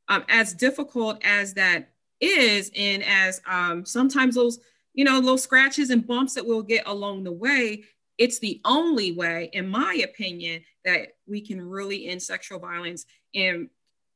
Um, 0.08 0.24
as 0.30 0.54
difficult 0.54 1.24
as 1.24 1.54
that 1.56 1.90
is, 2.20 2.72
and 2.76 3.04
as 3.04 3.42
um, 3.48 3.86
sometimes 3.86 4.36
those, 4.36 4.60
you 4.94 5.04
know, 5.04 5.20
little 5.20 5.38
scratches 5.38 5.90
and 5.90 6.06
bumps 6.06 6.34
that 6.36 6.46
we'll 6.46 6.62
get 6.62 6.88
along 6.88 7.24
the 7.24 7.32
way, 7.32 7.84
it's 8.18 8.40
the 8.40 8.62
only 8.66 9.12
way, 9.12 9.50
in 9.54 9.68
my 9.68 10.02
opinion, 10.04 10.64
that 10.86 11.10
we 11.28 11.42
can 11.42 11.62
really 11.62 12.08
end 12.08 12.22
sexual 12.22 12.60
violence 12.60 13.06
and 13.34 13.70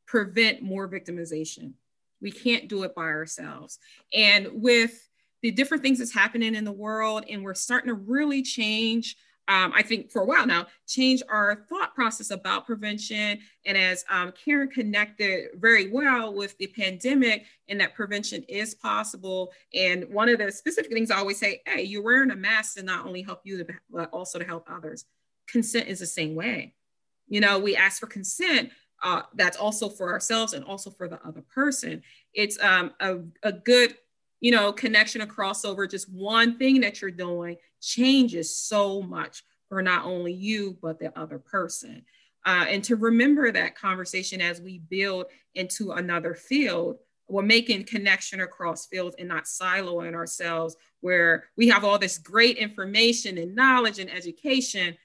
prevent 0.08 0.62
more 0.62 0.88
victimization. 0.88 1.73
We 2.21 2.32
can't 2.32 2.67
do 2.67 2.84
it 2.84 2.95
by 2.95 3.03
ourselves. 3.03 3.79
And 4.13 4.47
with 4.53 5.08
the 5.41 5.51
different 5.51 5.84
things 5.84 5.99
that's 5.99 6.13
happening 6.13 6.55
in 6.55 6.65
the 6.65 6.71
world, 6.71 7.25
and 7.29 7.43
we're 7.43 7.53
starting 7.53 7.89
to 7.89 7.93
really 7.93 8.41
change 8.41 9.15
um, 9.50 9.74
I 9.76 9.82
think 9.82 10.12
for 10.12 10.22
a 10.22 10.26
while 10.26 10.46
now, 10.46 10.68
change 10.88 11.24
our 11.28 11.66
thought 11.70 11.96
process 11.96 12.30
about 12.30 12.68
prevention. 12.68 13.40
And 13.66 13.76
as 13.76 14.06
um, 14.08 14.32
Karen 14.32 14.70
connected 14.70 15.50
very 15.56 15.90
well 15.90 16.36
with 16.36 16.56
the 16.60 16.68
pandemic, 16.68 17.46
and 17.68 17.82
that 17.82 17.96
prevention 17.96 18.44
is 18.48 18.76
possible. 18.76 19.52
And 19.74 20.08
one 20.14 20.30
of 20.30 20.38
the 20.38 20.52
specific 20.52 20.94
things 20.94 21.10
I 21.10 21.18
always 21.18 21.40
say, 21.40 21.64
hey, 21.66 21.82
you're 21.82 22.04
wearing 22.04 22.30
a 22.30 22.36
mask 22.36 22.76
to 22.76 22.84
not 22.84 23.08
only 23.08 23.24
help 23.24 23.42
you, 23.44 23.66
but 23.90 24.12
also 24.12 24.38
to 24.38 24.46
help 24.46 24.68
others. 24.70 25.06
Consent 25.48 25.88
is 25.88 25.98
the 26.00 26.06
same 26.06 26.36
way. 26.36 26.76
You 27.28 27.42
know, 27.42 27.58
we 27.58 27.76
ask 27.76 28.00
for 28.00 28.08
consent. 28.08 28.70
Uh, 29.02 29.22
that's 29.34 29.58
also 29.58 29.90
for 29.90 30.12
ourselves 30.12 30.54
and 30.54 30.64
also 30.66 30.92
for 30.92 31.08
the 31.08 31.20
other 31.26 31.42
person. 31.42 32.04
It's 32.34 32.62
um, 32.62 32.92
a, 33.00 33.20
a 33.42 33.52
good 33.54 33.96
you 34.39 34.52
know, 34.52 34.71
connection 34.71 35.21
or 35.21 35.28
crossover, 35.28 35.89
just 35.89 36.12
one 36.12 36.58
thing 36.58 36.82
that 36.82 37.02
you're 37.02 37.12
doing 37.12 37.58
changes 37.82 38.56
so 38.56 39.02
much 39.02 39.43
for 39.67 39.82
not 39.82 40.06
only 40.06 40.34
you, 40.34 40.78
but 40.82 40.99
the 40.99 41.17
other 41.17 41.39
person. 41.39 42.04
Uh, 42.45 42.65
and 42.67 42.84
to 42.84 42.95
remember 42.95 43.52
that 43.52 43.75
conversation 43.75 44.41
as 44.41 44.62
we 44.62 44.80
build 44.89 45.25
into 45.56 45.91
another 45.91 46.34
field, 46.34 46.97
we're 47.28 47.43
making 47.43 47.84
connection 47.84 48.41
across 48.41 48.88
fields 48.88 49.15
and 49.19 49.28
not 49.28 49.43
siloing 49.43 50.15
ourselves 50.15 50.75
where 51.02 51.45
we 51.58 51.67
have 51.67 51.84
all 51.84 51.99
this 51.99 52.17
great 52.17 52.58
information 52.58 53.38
and 53.38 53.56
knowledge 53.56 53.99
and 53.99 54.12
education. 54.12 54.97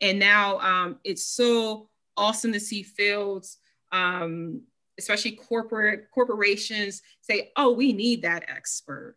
And 0.00 0.18
now 0.18 0.58
um, 0.58 0.98
it's 1.04 1.24
so 1.24 1.88
awesome 2.16 2.52
to 2.52 2.60
see 2.60 2.82
fields 2.82 3.58
um, 3.92 4.62
especially 4.98 5.32
corporate 5.32 6.10
corporations 6.12 7.02
say, 7.20 7.52
oh, 7.56 7.72
we 7.72 7.92
need 7.92 8.22
that 8.22 8.44
expert. 8.48 9.16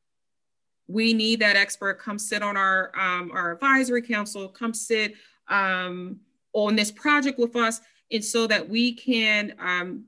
We 0.88 1.13
need 1.13 1.39
that 1.39 1.56
expert. 1.56 2.00
Come 2.00 2.20
sit 2.20 2.44
on 2.44 2.58
our, 2.58 2.91
um, 3.00 3.32
our 3.34 3.54
advisory 3.54 4.02
council, 4.02 4.48
come 4.48 4.74
sit 4.74 5.15
um, 5.48 6.20
on 6.54 6.76
this 6.76 6.91
project 6.91 7.39
with 7.39 7.56
us. 7.56 7.82
And 8.12 8.24
so 8.24 8.46
that 8.48 8.67
we 8.67 8.94
can 8.94 9.54
um, 9.60 10.06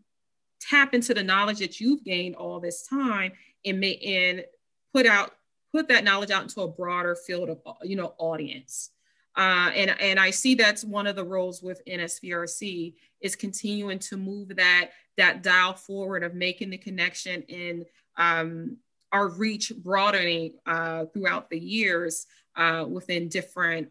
tap 0.59 0.93
into 0.93 1.13
the 1.13 1.23
knowledge 1.23 1.59
that 1.59 1.79
you've 1.79 2.03
gained 2.03 2.35
all 2.35 2.59
this 2.59 2.85
time 2.85 3.31
and, 3.65 3.79
may, 3.79 3.95
and 3.97 4.45
put 4.93 5.05
out 5.05 5.33
put 5.73 5.87
that 5.87 6.03
knowledge 6.03 6.29
out 6.29 6.43
into 6.43 6.61
a 6.61 6.67
broader 6.67 7.15
field 7.15 7.49
of 7.49 7.59
you 7.83 7.95
know 7.95 8.13
audience. 8.17 8.91
Uh, 9.35 9.71
and, 9.75 9.99
and 9.99 10.19
I 10.19 10.29
see 10.29 10.55
that's 10.55 10.83
one 10.83 11.07
of 11.07 11.15
the 11.15 11.23
roles 11.23 11.63
with 11.63 11.81
NSVRC 11.85 12.93
is 13.21 13.35
continuing 13.35 13.99
to 13.99 14.17
move 14.17 14.55
that, 14.57 14.91
that 15.17 15.41
dial 15.41 15.73
forward 15.73 16.23
of 16.23 16.35
making 16.35 16.69
the 16.69 16.77
connection 16.77 17.43
and 17.49 17.85
um, 18.17 18.77
our 19.11 19.29
reach 19.29 19.71
broadening 19.75 20.53
uh, 20.65 21.05
throughout 21.13 21.49
the 21.49 21.59
years 21.59 22.27
uh, 22.55 22.85
within 22.87 23.27
different 23.27 23.89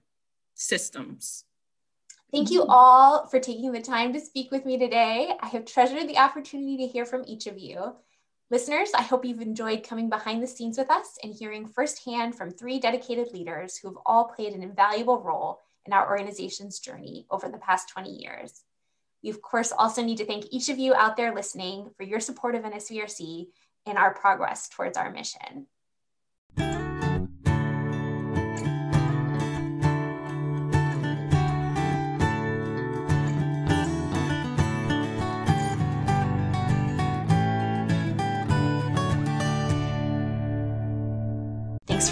systems. 0.55 1.45
Thank 2.31 2.51
you 2.51 2.65
all 2.65 3.27
for 3.27 3.39
taking 3.39 3.73
the 3.73 3.81
time 3.81 4.13
to 4.15 4.21
speak 4.21 4.51
with 4.51 4.65
me 4.65 4.79
today. 4.79 5.33
I 5.41 5.49
have 5.49 5.65
treasured 5.65 6.09
the 6.09 6.19
opportunity 6.19 6.79
to 6.79 6.87
hear 6.87 7.05
from 7.05 7.25
each 7.27 7.47
of 7.47 7.59
you. 7.59 7.95
Listeners, 8.53 8.91
I 8.95 9.01
hope 9.01 9.25
you've 9.25 9.41
enjoyed 9.41 9.83
coming 9.83 10.11
behind 10.11 10.43
the 10.43 10.47
scenes 10.47 10.77
with 10.77 10.91
us 10.91 11.17
and 11.23 11.33
hearing 11.33 11.67
firsthand 11.67 12.35
from 12.35 12.51
three 12.51 12.79
dedicated 12.79 13.33
leaders 13.33 13.79
who 13.79 13.89
have 13.89 13.97
all 14.05 14.27
played 14.27 14.53
an 14.53 14.63
invaluable 14.63 15.23
role 15.23 15.61
in 15.87 15.95
our 15.95 16.07
organization's 16.07 16.79
journey 16.79 17.25
over 17.31 17.49
the 17.49 17.57
past 17.57 17.89
20 17.89 18.11
years. 18.11 18.63
We, 19.25 19.31
of 19.31 19.41
course, 19.41 19.73
also 19.73 20.03
need 20.03 20.19
to 20.19 20.27
thank 20.27 20.45
each 20.51 20.69
of 20.69 20.79
you 20.79 20.93
out 20.93 21.17
there 21.17 21.35
listening 21.35 21.93
for 21.97 22.03
your 22.03 22.21
support 22.21 22.55
of 22.55 22.65
NSVRC 22.65 23.47
and 23.87 23.97
our 23.97 24.13
progress 24.13 24.69
towards 24.69 24.99
our 24.99 25.11
mission. 25.11 25.67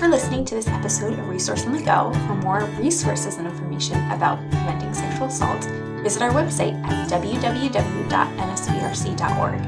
For 0.01 0.09
listening 0.09 0.45
to 0.47 0.55
this 0.55 0.69
episode 0.69 1.19
of 1.19 1.29
Resource 1.29 1.67
on 1.67 1.73
the 1.73 1.83
Go. 1.83 2.11
For 2.27 2.35
more 2.37 2.65
resources 2.81 3.37
and 3.37 3.47
information 3.47 3.99
about 4.11 4.39
preventing 4.51 4.95
sexual 4.95 5.27
assault, 5.27 5.63
visit 6.03 6.23
our 6.23 6.31
website 6.31 6.83
at 6.87 7.11
www.nsvrc.org. 7.11 9.61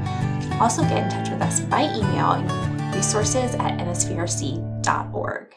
You 0.42 0.48
can 0.48 0.58
also 0.58 0.80
get 0.84 1.02
in 1.02 1.10
touch 1.10 1.28
with 1.28 1.42
us 1.42 1.60
by 1.60 1.82
email 1.94 2.42
resources 2.94 3.54
at 3.56 3.76
nsvrc.org. 3.76 5.54